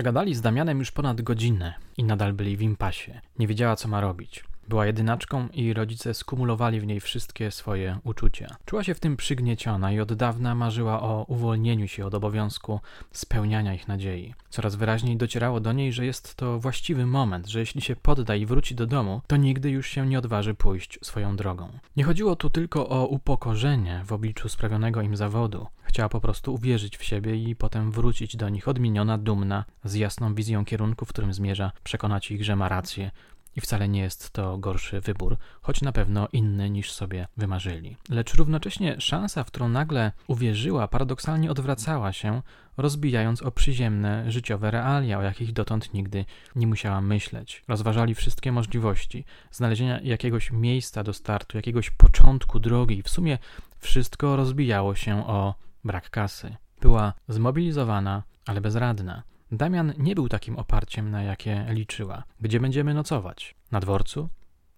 Przegadali 0.00 0.34
z 0.34 0.40
Damianem 0.40 0.78
już 0.78 0.90
ponad 0.90 1.22
godzinę 1.22 1.74
i 1.96 2.04
nadal 2.04 2.32
byli 2.32 2.56
w 2.56 2.62
impasie. 2.62 3.20
Nie 3.38 3.46
wiedziała, 3.46 3.76
co 3.76 3.88
ma 3.88 4.00
robić. 4.00 4.44
Była 4.70 4.86
jedynaczką 4.86 5.48
i 5.52 5.72
rodzice 5.72 6.14
skumulowali 6.14 6.80
w 6.80 6.86
niej 6.86 7.00
wszystkie 7.00 7.50
swoje 7.50 7.98
uczucia. 8.04 8.56
Czuła 8.64 8.84
się 8.84 8.94
w 8.94 9.00
tym 9.00 9.16
przygnieciona 9.16 9.92
i 9.92 10.00
od 10.00 10.12
dawna 10.12 10.54
marzyła 10.54 11.02
o 11.02 11.24
uwolnieniu 11.28 11.88
się 11.88 12.06
od 12.06 12.14
obowiązku 12.14 12.80
spełniania 13.12 13.74
ich 13.74 13.88
nadziei. 13.88 14.34
Coraz 14.50 14.74
wyraźniej 14.74 15.16
docierało 15.16 15.60
do 15.60 15.72
niej, 15.72 15.92
że 15.92 16.06
jest 16.06 16.34
to 16.34 16.58
właściwy 16.58 17.06
moment, 17.06 17.46
że 17.46 17.60
jeśli 17.60 17.80
się 17.80 17.96
podda 17.96 18.36
i 18.36 18.46
wróci 18.46 18.74
do 18.74 18.86
domu, 18.86 19.22
to 19.26 19.36
nigdy 19.36 19.70
już 19.70 19.86
się 19.86 20.06
nie 20.06 20.18
odważy 20.18 20.54
pójść 20.54 20.98
swoją 21.02 21.36
drogą. 21.36 21.68
Nie 21.96 22.04
chodziło 22.04 22.36
tu 22.36 22.50
tylko 22.50 22.88
o 22.88 23.06
upokorzenie 23.06 24.02
w 24.06 24.12
obliczu 24.12 24.48
sprawionego 24.48 25.02
im 25.02 25.16
zawodu. 25.16 25.66
Chciała 25.82 26.08
po 26.08 26.20
prostu 26.20 26.54
uwierzyć 26.54 26.96
w 26.96 27.04
siebie 27.04 27.36
i 27.36 27.56
potem 27.56 27.92
wrócić 27.92 28.36
do 28.36 28.48
nich 28.48 28.68
odmieniona, 28.68 29.18
dumna, 29.18 29.64
z 29.84 29.94
jasną 29.94 30.34
wizją 30.34 30.64
kierunku, 30.64 31.04
w 31.04 31.08
którym 31.08 31.32
zmierza, 31.32 31.72
przekonać 31.84 32.30
ich, 32.30 32.44
że 32.44 32.56
ma 32.56 32.68
rację 32.68 33.10
I 33.56 33.60
wcale 33.60 33.88
nie 33.88 34.00
jest 34.00 34.30
to 34.30 34.58
gorszy 34.58 35.00
wybór, 35.00 35.36
choć 35.62 35.82
na 35.82 35.92
pewno 35.92 36.28
inny 36.32 36.70
niż 36.70 36.92
sobie 36.92 37.28
wymarzyli. 37.36 37.96
Lecz 38.08 38.34
równocześnie 38.34 39.00
szansa, 39.00 39.44
w 39.44 39.46
którą 39.46 39.68
nagle 39.68 40.12
uwierzyła, 40.26 40.88
paradoksalnie 40.88 41.50
odwracała 41.50 42.12
się, 42.12 42.42
rozbijając 42.76 43.42
o 43.42 43.50
przyziemne, 43.50 44.30
życiowe 44.30 44.70
realia, 44.70 45.18
o 45.18 45.22
jakich 45.22 45.52
dotąd 45.52 45.94
nigdy 45.94 46.24
nie 46.56 46.66
musiała 46.66 47.00
myśleć. 47.00 47.62
Rozważali 47.68 48.14
wszystkie 48.14 48.52
możliwości 48.52 49.24
znalezienia 49.50 50.00
jakiegoś 50.00 50.50
miejsca 50.50 51.02
do 51.02 51.12
startu, 51.12 51.58
jakiegoś 51.58 51.90
początku 51.90 52.60
drogi 52.60 53.02
w 53.02 53.10
sumie 53.10 53.38
wszystko 53.78 54.36
rozbijało 54.36 54.94
się 54.94 55.26
o 55.26 55.54
brak 55.84 56.10
kasy. 56.10 56.56
Była 56.80 57.12
zmobilizowana, 57.28 58.22
ale 58.46 58.60
bezradna. 58.60 59.22
Damian 59.52 59.92
nie 59.98 60.14
był 60.14 60.28
takim 60.28 60.56
oparciem, 60.56 61.10
na 61.10 61.22
jakie 61.22 61.66
liczyła. 61.68 62.22
Gdzie 62.40 62.60
będziemy 62.60 62.94
nocować? 62.94 63.54
Na 63.72 63.80
dworcu? 63.80 64.28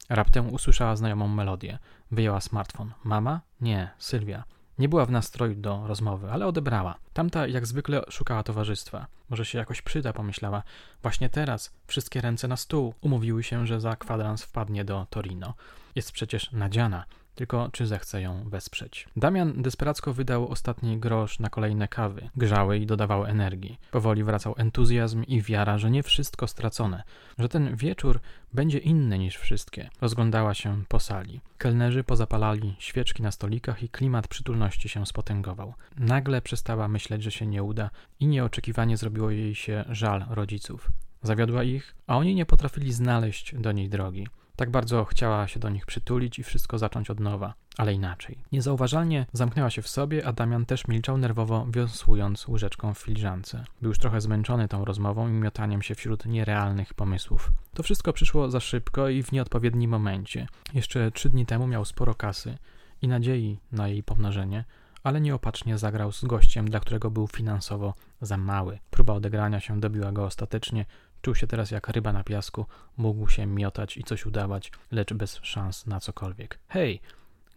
Raptem 0.08 0.54
usłyszała 0.54 0.96
znajomą 0.96 1.28
melodię. 1.28 1.78
Wyjęła 2.10 2.40
smartfon. 2.40 2.92
Mama? 3.04 3.40
Nie, 3.60 3.90
Sylwia. 3.98 4.44
Nie 4.78 4.88
była 4.88 5.06
w 5.06 5.10
nastroju 5.10 5.54
do 5.54 5.86
rozmowy, 5.86 6.30
ale 6.30 6.46
odebrała. 6.46 6.94
Tamta 7.12 7.46
jak 7.46 7.66
zwykle 7.66 8.02
szukała 8.08 8.42
towarzystwa. 8.42 9.06
Może 9.30 9.44
się 9.44 9.58
jakoś 9.58 9.82
przyda, 9.82 10.12
pomyślała. 10.12 10.62
Właśnie 11.02 11.28
teraz 11.28 11.72
wszystkie 11.86 12.20
ręce 12.20 12.48
na 12.48 12.56
stół. 12.56 12.94
Umówiły 13.00 13.42
się, 13.42 13.66
że 13.66 13.80
za 13.80 13.96
kwadrans 13.96 14.42
wpadnie 14.42 14.84
do 14.84 15.06
Torino. 15.10 15.54
Jest 15.94 16.12
przecież 16.12 16.52
nadziana. 16.52 17.04
Tylko 17.34 17.68
czy 17.72 17.86
zechce 17.86 18.22
ją 18.22 18.48
wesprzeć? 18.48 19.08
Damian 19.16 19.62
desperacko 19.62 20.14
wydał 20.14 20.48
ostatni 20.48 20.98
grosz 20.98 21.38
na 21.38 21.50
kolejne 21.50 21.88
kawy. 21.88 22.30
Grzały 22.36 22.78
i 22.78 22.86
dodawały 22.86 23.28
energii. 23.28 23.78
Powoli 23.90 24.24
wracał 24.24 24.54
entuzjazm 24.58 25.24
i 25.24 25.42
wiara, 25.42 25.78
że 25.78 25.90
nie 25.90 26.02
wszystko 26.02 26.46
stracone, 26.46 27.02
że 27.38 27.48
ten 27.48 27.76
wieczór 27.76 28.20
będzie 28.52 28.78
inny 28.78 29.18
niż 29.18 29.36
wszystkie. 29.36 29.90
Rozglądała 30.00 30.54
się 30.54 30.82
po 30.88 31.00
sali. 31.00 31.40
Kelnerzy 31.58 32.04
pozapalali 32.04 32.76
świeczki 32.78 33.22
na 33.22 33.30
stolikach 33.30 33.82
i 33.82 33.88
klimat 33.88 34.28
przytulności 34.28 34.88
się 34.88 35.06
spotęgował. 35.06 35.74
Nagle 35.96 36.42
przestała 36.42 36.88
myśleć, 36.88 37.22
że 37.22 37.30
się 37.30 37.46
nie 37.46 37.62
uda 37.62 37.90
i 38.20 38.26
nieoczekiwanie 38.26 38.96
zrobiło 38.96 39.30
jej 39.30 39.54
się 39.54 39.84
żal 39.88 40.24
rodziców. 40.30 40.88
Zawiodła 41.22 41.62
ich, 41.62 41.94
a 42.06 42.16
oni 42.16 42.34
nie 42.34 42.46
potrafili 42.46 42.92
znaleźć 42.92 43.54
do 43.54 43.72
niej 43.72 43.88
drogi. 43.88 44.26
Tak 44.62 44.70
bardzo 44.70 45.04
chciała 45.04 45.48
się 45.48 45.60
do 45.60 45.70
nich 45.70 45.86
przytulić 45.86 46.38
i 46.38 46.42
wszystko 46.42 46.78
zacząć 46.78 47.10
od 47.10 47.20
nowa, 47.20 47.54
ale 47.78 47.94
inaczej. 47.94 48.38
Niezauważalnie 48.52 49.26
zamknęła 49.32 49.70
się 49.70 49.82
w 49.82 49.88
sobie, 49.88 50.26
a 50.26 50.32
Damian 50.32 50.66
też 50.66 50.88
milczał 50.88 51.18
nerwowo, 51.18 51.66
wiosłując 51.70 52.48
łyżeczką 52.48 52.94
w 52.94 52.98
filiżance. 52.98 53.64
Był 53.80 53.88
już 53.88 53.98
trochę 53.98 54.20
zmęczony 54.20 54.68
tą 54.68 54.84
rozmową 54.84 55.28
i 55.28 55.32
miotaniem 55.32 55.82
się 55.82 55.94
wśród 55.94 56.26
nierealnych 56.26 56.94
pomysłów. 56.94 57.52
To 57.74 57.82
wszystko 57.82 58.12
przyszło 58.12 58.50
za 58.50 58.60
szybko 58.60 59.08
i 59.08 59.22
w 59.22 59.32
nieodpowiednim 59.32 59.90
momencie. 59.90 60.46
Jeszcze 60.74 61.10
trzy 61.10 61.30
dni 61.30 61.46
temu 61.46 61.66
miał 61.66 61.84
sporo 61.84 62.14
kasy 62.14 62.58
i 63.02 63.08
nadziei 63.08 63.58
na 63.72 63.88
jej 63.88 64.02
pomnożenie, 64.02 64.64
ale 65.02 65.20
nieopatrznie 65.20 65.78
zagrał 65.78 66.12
z 66.12 66.24
gościem, 66.24 66.70
dla 66.70 66.80
którego 66.80 67.10
był 67.10 67.26
finansowo 67.26 67.94
za 68.20 68.36
mały. 68.36 68.78
Próba 68.90 69.12
odegrania 69.12 69.60
się 69.60 69.80
dobiła 69.80 70.12
go 70.12 70.24
ostatecznie, 70.24 70.84
Czuł 71.22 71.34
się 71.34 71.46
teraz 71.46 71.70
jak 71.70 71.88
ryba 71.88 72.12
na 72.12 72.24
piasku, 72.24 72.66
mógł 72.96 73.28
się 73.28 73.46
miotać 73.46 73.96
i 73.96 74.04
coś 74.04 74.26
udawać, 74.26 74.72
lecz 74.90 75.14
bez 75.14 75.38
szans 75.42 75.86
na 75.86 76.00
cokolwiek. 76.00 76.58
Hej! 76.68 77.00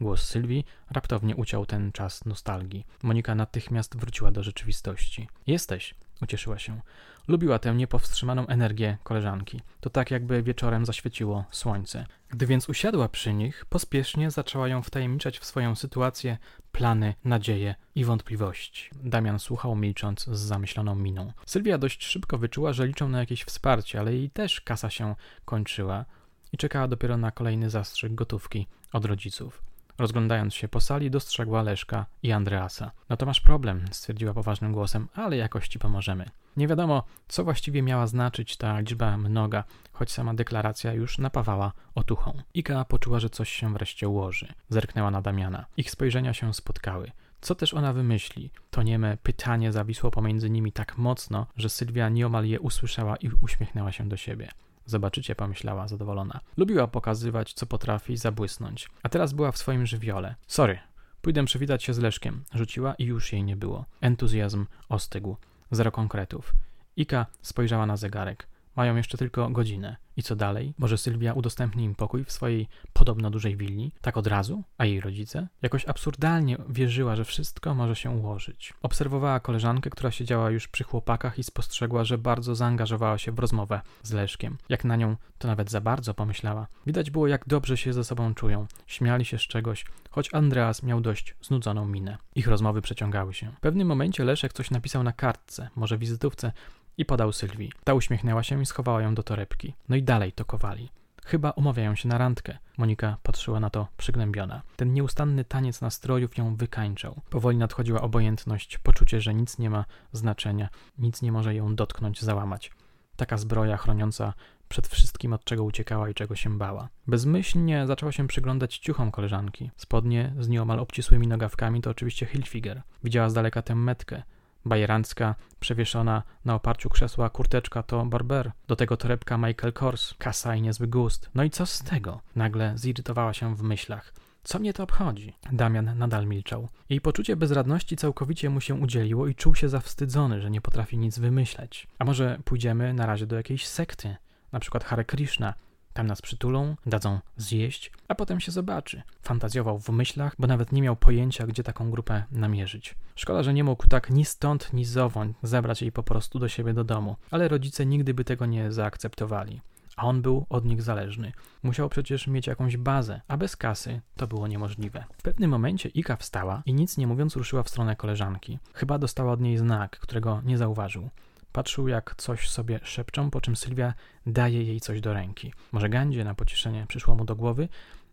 Głos 0.02 0.28
Sylwii 0.28 0.66
raptownie 0.90 1.36
uciął 1.36 1.66
ten 1.66 1.92
czas 1.92 2.26
nostalgii. 2.26 2.86
Monika 3.04 3.36
natychmiast 3.36 3.98
wróciła 3.98 4.32
do 4.32 4.44
rzeczywistości. 4.44 5.28
Jesteś! 5.48 5.96
Ucieszyła 6.22 6.60
się. 6.60 6.82
Lubiła 7.28 7.60
tę 7.60 7.76
niepowstrzymaną 7.76 8.48
energię 8.48 8.98
koleżanki. 9.04 9.62
To 9.80 9.90
tak 9.90 10.12
jakby 10.12 10.44
wieczorem 10.44 10.86
zaświeciło 10.86 11.46
słońce. 11.52 12.06
Gdy 12.30 12.46
więc 12.46 12.70
usiadła 12.70 13.10
przy 13.10 13.34
nich, 13.34 13.66
pospiesznie 13.70 14.32
zaczęła 14.32 14.68
ją 14.68 14.82
wtajemniczać 14.82 15.40
w 15.40 15.46
swoją 15.46 15.76
sytuację, 15.76 16.38
plany, 16.72 17.14
nadzieje 17.24 17.76
i 17.96 18.06
wątpliwości. 18.06 18.90
Damian 19.04 19.40
słuchał 19.40 19.76
milcząc 19.76 20.24
z 20.24 20.40
zamyśloną 20.40 20.96
miną. 20.96 21.34
Sylwia 21.46 21.78
dość 21.78 22.04
szybko 22.04 22.38
wyczuła, 22.38 22.74
że 22.74 22.88
liczą 22.88 23.10
na 23.10 23.20
jakieś 23.20 23.44
wsparcie, 23.44 24.00
ale 24.00 24.14
jej 24.14 24.30
też 24.30 24.62
kasa 24.62 24.90
się 24.90 25.16
kończyła 25.46 26.06
i 26.52 26.58
czekała 26.58 26.88
dopiero 26.88 27.18
na 27.18 27.32
kolejny 27.32 27.70
zastrzyk 27.70 28.16
gotówki 28.16 28.68
od 28.94 29.06
rodziców. 29.06 29.62
Rozglądając 29.98 30.54
się 30.54 30.68
po 30.68 30.82
sali, 30.82 31.12
dostrzegła 31.12 31.62
Leszka 31.62 32.06
i 32.24 32.32
Andreasa. 32.32 32.92
No 33.10 33.18
to 33.18 33.26
masz 33.26 33.42
problem, 33.42 33.86
stwierdziła 33.92 34.34
poważnym 34.34 34.72
głosem, 34.72 35.08
ale 35.14 35.38
jakoś 35.38 35.68
ci 35.68 35.80
pomożemy. 35.80 36.30
Nie 36.58 36.68
wiadomo, 36.68 37.04
co 37.28 37.44
właściwie 37.44 37.82
miała 37.82 38.08
znaczyć 38.08 38.58
ta 38.58 38.80
liczba 38.80 39.18
mnoga, 39.18 39.64
choć 39.92 40.12
sama 40.12 40.34
deklaracja 40.34 40.94
już 40.94 41.18
napawała 41.18 41.72
otuchą. 41.96 42.42
Ika 42.54 42.86
poczuła, 42.86 43.20
że 43.20 43.30
coś 43.30 43.50
się 43.50 43.74
wreszcie 43.74 44.10
ułoży. 44.10 44.54
Zerknęła 44.70 45.12
na 45.12 45.22
Damiana. 45.22 45.66
Ich 45.78 45.92
spojrzenia 45.92 46.34
się 46.34 46.54
spotkały. 46.54 47.12
Co 47.42 47.56
też 47.56 47.74
ona 47.74 47.94
wymyśli? 47.94 48.52
To 48.72 48.84
nieme 48.84 49.18
pytanie 49.24 49.72
zawisło 49.72 50.12
pomiędzy 50.12 50.50
nimi 50.50 50.72
tak 50.72 50.98
mocno, 50.98 51.48
że 51.58 51.70
Sylwia 51.70 52.10
nieomal 52.10 52.46
je 52.46 52.60
usłyszała 52.60 53.16
i 53.16 53.30
uśmiechnęła 53.42 53.92
się 53.92 54.10
do 54.10 54.18
siebie. 54.18 54.50
Zobaczycie, 54.86 55.36
pomyślała 55.36 55.88
zadowolona. 55.88 56.40
Lubiła 56.58 56.88
pokazywać, 56.88 57.54
co 57.54 57.66
potrafi 57.66 58.18
zabłysnąć. 58.18 58.90
A 59.04 59.10
teraz 59.10 59.34
była 59.34 59.52
w 59.52 59.58
swoim 59.58 59.86
żywiole. 59.86 60.36
Sorry, 60.48 60.80
pójdę 61.22 61.46
przywitać 61.46 61.84
się 61.84 61.94
z 61.94 62.00
Leszkiem. 62.00 62.44
Rzuciła 62.54 62.96
i 62.96 63.06
już 63.06 63.34
jej 63.34 63.44
nie 63.44 63.56
było. 63.56 63.86
Entuzjazm 64.02 64.66
ostygł. 64.90 65.38
Zero 65.72 65.92
konkretów. 65.92 66.54
Ika 66.96 67.26
spojrzała 67.42 67.86
na 67.86 67.98
zegarek. 67.98 68.48
Mają 68.76 68.96
jeszcze 68.96 69.18
tylko 69.18 69.50
godzinę. 69.50 69.96
I 70.18 70.24
co 70.24 70.36
dalej? 70.36 70.74
Może 70.78 70.98
Sylwia 70.98 71.34
udostępni 71.34 71.84
im 71.84 71.96
pokój 71.96 72.24
w 72.24 72.32
swojej 72.32 72.68
podobno 72.94 73.30
dużej 73.30 73.58
willi? 73.58 73.92
Tak 74.02 74.18
od 74.18 74.28
razu? 74.28 74.64
A 74.78 74.86
jej 74.86 75.02
rodzice? 75.02 75.48
Jakoś 75.62 75.86
absurdalnie 75.86 76.58
wierzyła, 76.70 77.16
że 77.16 77.26
wszystko 77.26 77.76
może 77.76 77.96
się 77.96 78.10
ułożyć. 78.10 78.74
Obserwowała 78.82 79.40
koleżankę, 79.40 79.90
która 79.90 80.12
siedziała 80.12 80.52
już 80.52 80.68
przy 80.68 80.84
chłopakach 80.84 81.40
i 81.40 81.44
spostrzegła, 81.44 82.04
że 82.04 82.18
bardzo 82.18 82.56
zaangażowała 82.56 83.18
się 83.18 83.32
w 83.32 83.40
rozmowę 83.40 83.82
z 84.04 84.14
Leszkiem. 84.14 84.58
Jak 84.70 84.86
na 84.86 84.96
nią 84.96 85.16
to 85.38 85.48
nawet 85.48 85.72
za 85.72 85.82
bardzo 85.82 86.14
pomyślała. 86.14 86.68
Widać 86.86 87.12
było, 87.12 87.28
jak 87.28 87.48
dobrze 87.48 87.78
się 87.78 87.94
ze 87.94 88.04
sobą 88.04 88.34
czują. 88.34 88.68
Śmiali 88.88 89.26
się 89.26 89.38
z 89.38 89.42
czegoś, 89.42 89.86
choć 90.10 90.34
Andreas 90.34 90.84
miał 90.84 91.02
dość 91.02 91.36
znudzoną 91.42 91.86
minę. 91.86 92.18
Ich 92.36 92.48
rozmowy 92.48 92.82
przeciągały 92.82 93.34
się. 93.34 93.52
W 93.52 93.60
pewnym 93.60 93.88
momencie 93.88 94.24
Leszek 94.24 94.54
coś 94.54 94.72
napisał 94.72 95.04
na 95.04 95.12
kartce, 95.12 95.70
może 95.76 95.98
wizytówce, 95.98 96.52
i 96.98 97.06
podał 97.06 97.34
Sylwii. 97.34 97.72
Ta 97.84 97.94
uśmiechnęła 97.94 98.44
się 98.44 98.62
i 98.62 98.66
schowała 98.66 99.02
ją 99.02 99.16
do 99.16 99.24
torebki. 99.24 99.74
No 99.90 99.96
i 99.96 100.04
dalej 100.04 100.32
tokowali. 100.32 100.90
Chyba 101.26 101.52
umawiają 101.52 101.96
się 101.96 102.10
na 102.10 102.18
randkę. 102.18 102.58
Monika 102.78 103.18
patrzyła 103.24 103.60
na 103.60 103.70
to 103.70 103.88
przygnębiona. 103.98 104.62
Ten 104.76 104.94
nieustanny 104.94 105.46
taniec 105.46 105.82
nastrojów 105.82 106.38
ją 106.38 106.56
wykańczał. 106.56 107.22
Powoli 107.30 107.58
nadchodziła 107.58 108.02
obojętność, 108.02 108.78
poczucie, 108.78 109.22
że 109.22 109.34
nic 109.34 109.58
nie 109.58 109.70
ma 109.70 109.86
znaczenia, 110.12 110.70
nic 110.98 111.22
nie 111.22 111.32
może 111.32 111.56
ją 111.56 111.76
dotknąć, 111.76 112.22
załamać. 112.22 112.72
Taka 113.16 113.38
zbroja 113.38 113.78
chroniąca 113.78 114.34
przed 114.70 114.88
wszystkim, 114.88 115.34
od 115.34 115.44
czego 115.44 115.64
uciekała 115.64 116.10
i 116.10 116.14
czego 116.14 116.36
się 116.36 116.58
bała. 116.58 116.90
Bezmyślnie 117.08 117.88
zaczęła 117.88 118.12
się 118.12 118.28
przyglądać 118.28 118.78
ciuchom 118.78 119.12
koleżanki. 119.12 119.72
Spodnie 119.78 120.34
z 120.40 120.50
nieomal 120.50 120.80
obcisłymi 120.80 121.28
nogawkami 121.28 121.82
to 121.82 121.90
oczywiście 121.90 122.26
Hilfiger. 122.26 122.82
Widziała 123.04 123.30
z 123.30 123.34
daleka 123.34 123.62
tę 123.62 123.76
metkę, 123.76 124.24
bajerancka, 124.66 125.36
przewieszona 125.60 126.24
na 126.46 126.56
oparciu 126.56 126.90
krzesła 126.90 127.30
kurteczka 127.30 127.84
to 127.84 128.06
Barber, 128.06 128.52
do 128.68 128.76
tego 128.76 128.98
torebka 128.98 129.38
Michael 129.38 129.74
Kors, 129.74 130.14
kasa 130.18 130.56
i 130.56 130.62
niezły 130.62 130.88
gust. 130.88 131.30
No 131.36 131.44
i 131.44 131.50
co 131.50 131.66
z 131.66 131.84
tego? 131.84 132.22
Nagle 132.36 132.74
zirytowała 132.76 133.34
się 133.34 133.56
w 133.56 133.62
myślach. 133.64 134.14
Co 134.44 134.60
mnie 134.60 134.74
to 134.74 134.84
obchodzi? 134.84 135.34
Damian 135.52 135.98
nadal 135.98 136.28
milczał. 136.28 136.68
Jej 136.90 137.02
poczucie 137.02 137.36
bezradności 137.36 137.98
całkowicie 137.98 138.50
mu 138.50 138.62
się 138.62 138.76
udzieliło 138.76 139.28
i 139.28 139.36
czuł 139.36 139.56
się 139.56 139.70
zawstydzony, 139.70 140.42
że 140.42 140.52
nie 140.52 140.62
potrafi 140.62 140.98
nic 140.98 141.20
wymyśleć. 141.20 141.88
A 142.00 142.06
może 142.06 142.40
pójdziemy 142.46 142.94
na 142.94 143.06
razie 143.06 143.28
do 143.28 143.36
jakiejś 143.36 143.68
sekty, 143.68 144.16
na 144.52 144.60
przykład 144.60 144.84
Hare 144.84 145.06
Krishna, 145.06 145.54
tam 145.96 146.08
nas 146.08 146.22
przytulą, 146.22 146.76
dadzą 146.86 147.20
zjeść, 147.38 147.92
a 148.08 148.16
potem 148.16 148.40
się 148.40 148.52
zobaczy. 148.52 149.02
Fantazjował 149.22 149.80
w 149.80 149.90
myślach, 149.90 150.36
bo 150.40 150.48
nawet 150.48 150.72
nie 150.72 150.82
miał 150.82 150.96
pojęcia, 150.96 151.48
gdzie 151.48 151.64
taką 151.64 151.92
grupę 151.92 152.24
namierzyć. 152.32 152.96
Szkoda, 153.16 153.44
że 153.44 153.54
nie 153.54 153.64
mógł 153.64 153.88
tak 153.88 154.10
ni 154.10 154.26
stąd, 154.26 154.74
ni 154.74 154.86
zowąd 154.86 155.38
zabrać 155.44 155.82
jej 155.82 155.92
po 155.92 156.04
prostu 156.04 156.40
do 156.40 156.48
siebie 156.48 156.74
do 156.74 156.84
domu, 156.84 157.16
ale 157.32 157.48
rodzice 157.48 157.86
nigdy 157.86 158.14
by 158.14 158.24
tego 158.26 158.46
nie 158.46 158.72
zaakceptowali. 158.72 159.62
A 159.96 160.06
on 160.06 160.22
był 160.22 160.46
od 160.50 160.66
nich 160.66 160.82
zależny. 160.82 161.32
Musiał 161.64 161.90
przecież 161.90 162.28
mieć 162.28 162.48
jakąś 162.48 162.78
bazę, 162.78 163.22
a 163.28 163.38
bez 163.38 163.56
kasy 163.56 164.02
to 164.16 164.28
było 164.28 164.48
niemożliwe. 164.48 165.04
W 165.18 165.22
pewnym 165.22 165.52
momencie 165.52 165.90
Ika 165.90 166.16
wstała 166.16 166.62
i 166.66 166.74
nic 166.74 166.98
nie 166.98 167.08
mówiąc 167.08 167.36
ruszyła 167.36 167.64
w 167.64 167.70
stronę 167.70 167.96
koleżanki. 167.96 168.60
Chyba 168.74 168.98
dostała 168.98 169.32
od 169.32 169.42
niej 169.42 169.58
znak, 169.58 170.00
którego 170.00 170.42
nie 170.46 170.58
zauważył. 170.58 171.10
Patrzył, 171.56 171.88
jak 171.88 172.16
coś 172.18 172.50
sobie 172.50 172.80
szepczą, 172.84 173.32
po 173.32 173.42
czym 173.42 173.56
Sylwia 173.56 173.94
daje 174.26 174.64
jej 174.64 174.82
coś 174.82 175.02
do 175.02 175.14
ręki. 175.14 175.54
Może 175.72 175.90
gandzie 175.90 176.24
na 176.24 176.36
pocieszenie 176.36 176.86
przyszło 176.88 177.16
mu 177.16 177.26
do 177.26 177.36
głowy, 177.36 177.68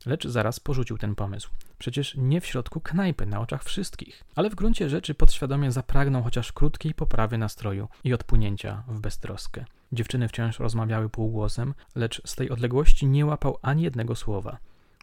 lecz 0.07 0.26
zaraz 0.26 0.61
porzucił 0.61 0.98
ten 0.98 1.14
pomysł. 1.14 1.50
Przecież 1.78 2.14
nie 2.16 2.40
w 2.40 2.46
środku 2.46 2.81
knajpy, 2.81 3.26
na 3.26 3.40
oczach 3.40 3.64
wszystkich. 3.64 4.24
Ale 4.35 4.50
w 4.50 4.55
gruncie 4.55 4.88
rzeczy 4.88 5.14
podświadomie 5.14 5.72
zapragnął 5.72 6.22
chociaż 6.22 6.52
krótkiej 6.52 6.94
poprawy 6.94 7.38
nastroju 7.38 7.88
i 8.05 8.14
odpłynięcia 8.14 8.83
w 8.88 9.00
beztroskę. 9.00 9.64
Dziewczyny 9.92 10.28
wciąż 10.28 10.59
rozmawiały 10.59 11.09
półgłosem, 11.09 11.74
lecz 11.94 12.22
z 12.24 12.37
tej 12.37 12.50
odległości 12.50 13.07
nie 13.07 13.26
łapał 13.26 13.59
ani 13.62 13.83
jednego 13.83 14.16
słowa. 14.16 14.59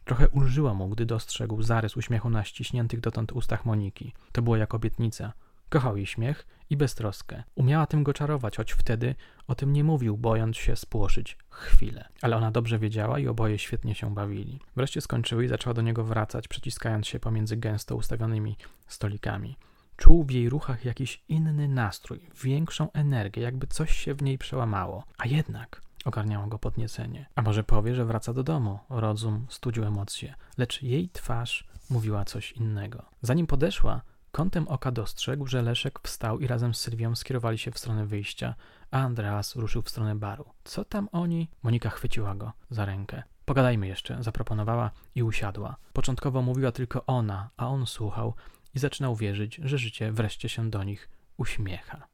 Trochę 0.06 0.30
ulżyło 0.30 0.74
mu, 0.74 0.90
gdy 0.90 1.06
dostrzegł 1.06 1.62
zarys 1.62 1.98
uśmiechu 1.98 2.30
na 2.30 2.44
ściśniętych 2.44 3.00
dotąd 3.00 3.32
ustach 3.32 3.66
Moniki. 3.66 4.14
To 4.32 4.42
było 4.42 4.58
jak 4.58 4.74
obietnica. 4.74 5.34
Kochał 5.70 5.98
jej 5.98 6.06
śmiech 6.06 6.46
i 6.70 6.78
beztroskę. 6.78 7.44
Umiała 7.56 7.88
tym 7.88 8.04
go 8.04 8.14
czarować, 8.14 8.58
choć 8.58 8.72
wtedy 8.72 9.16
o 9.48 9.56
tym 9.56 9.74
nie 9.74 9.84
mówił, 9.84 10.18
bojąc 10.18 10.58
się 10.58 10.76
spłoszyć 10.76 11.38
chwilę. 11.50 12.10
Ale 12.22 12.38
ona 12.38 12.52
dobrze 12.52 12.80
wiedziała 12.80 13.20
i 13.20 13.28
oboje 13.28 13.60
świetnie 13.60 13.96
się 13.96 14.14
bawili. 14.14 14.60
Wreszcie 14.76 15.02
skończyły 15.02 15.46
i 15.46 15.48
zaczęła 15.48 15.74
do 15.74 15.82
niego 15.82 16.04
wracać, 16.04 16.48
przyciskając 16.48 17.08
się 17.08 17.20
pomiędzy 17.20 17.58
gęsto 17.58 17.96
ustawionymi 17.96 18.58
stolikami. 18.88 19.58
Czuł 19.98 20.24
w 20.24 20.32
jej 20.32 20.50
ruchach 20.50 20.86
jakiś 20.86 21.24
inny 21.30 21.68
nastrój, 21.68 22.20
większą 22.44 22.92
energię, 22.92 23.42
jakby 23.42 23.68
coś 23.68 23.92
się 23.92 24.14
w 24.14 24.22
niej 24.22 24.38
przełamało. 24.38 25.04
A 25.18 25.28
jednak 25.28 25.82
ogarniało 26.06 26.48
go 26.48 26.60
podniecenie. 26.60 27.26
A 27.36 27.42
może 27.42 27.64
powie, 27.64 27.96
że 27.96 28.06
wraca 28.06 28.34
do 28.34 28.44
domu? 28.44 28.80
Rozum 28.90 29.46
studził 29.50 29.86
emocje, 29.86 30.36
lecz 30.58 30.84
jej 30.84 31.10
twarz 31.10 31.68
mówiła 31.90 32.26
coś 32.26 32.52
innego. 32.52 33.06
Zanim 33.22 33.48
podeszła, 33.48 34.02
kątem 34.32 34.68
oka 34.68 34.92
dostrzegł, 34.92 35.48
że 35.48 35.62
Leszek 35.62 36.00
wstał 36.04 36.40
i 36.40 36.48
razem 36.48 36.74
z 36.74 36.80
Sylwią 36.80 37.16
skierowali 37.16 37.58
się 37.58 37.72
w 37.72 37.80
stronę 37.80 38.06
wyjścia, 38.06 38.56
a 38.92 38.98
Andreas 38.98 39.56
ruszył 39.56 39.82
w 39.82 39.90
stronę 39.90 40.16
baru. 40.16 40.46
Co 40.64 40.86
tam 40.86 41.10
oni? 41.12 41.50
Monika 41.64 41.90
chwyciła 41.90 42.36
go 42.36 42.54
za 42.70 42.86
rękę. 42.86 43.24
Pogadajmy 43.46 43.88
jeszcze, 43.88 44.24
zaproponowała 44.24 44.92
i 45.16 45.24
usiadła. 45.24 45.76
Początkowo 45.94 46.42
mówiła 46.42 46.72
tylko 46.72 47.06
ona, 47.06 47.50
a 47.58 47.68
on 47.68 47.88
słuchał 47.88 48.34
i 48.76 48.80
zaczynał 48.80 49.16
wierzyć, 49.16 49.60
że 49.64 49.78
życie 49.78 50.12
wreszcie 50.12 50.50
się 50.50 50.70
do 50.70 50.84
nich 50.84 51.10
uśmiecha. 51.38 52.08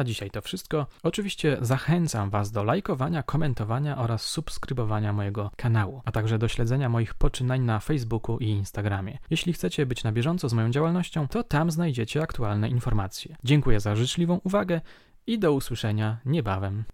Na 0.00 0.04
dzisiaj 0.04 0.30
to 0.30 0.42
wszystko. 0.42 0.86
Oczywiście 1.02 1.58
zachęcam 1.60 2.30
Was 2.30 2.52
do 2.52 2.64
lajkowania, 2.64 3.22
komentowania 3.22 3.98
oraz 3.98 4.22
subskrybowania 4.22 5.12
mojego 5.12 5.50
kanału, 5.56 6.02
a 6.04 6.12
także 6.12 6.38
do 6.38 6.48
śledzenia 6.48 6.88
moich 6.88 7.14
poczynań 7.14 7.60
na 7.60 7.80
Facebooku 7.80 8.38
i 8.38 8.46
Instagramie. 8.46 9.18
Jeśli 9.30 9.52
chcecie 9.52 9.86
być 9.86 10.04
na 10.04 10.12
bieżąco 10.12 10.48
z 10.48 10.52
moją 10.52 10.70
działalnością, 10.70 11.28
to 11.28 11.42
tam 11.42 11.70
znajdziecie 11.70 12.22
aktualne 12.22 12.68
informacje. 12.68 13.36
Dziękuję 13.44 13.80
za 13.80 13.96
życzliwą 13.96 14.40
uwagę 14.44 14.80
i 15.26 15.38
do 15.38 15.52
usłyszenia 15.52 16.18
niebawem. 16.24 16.84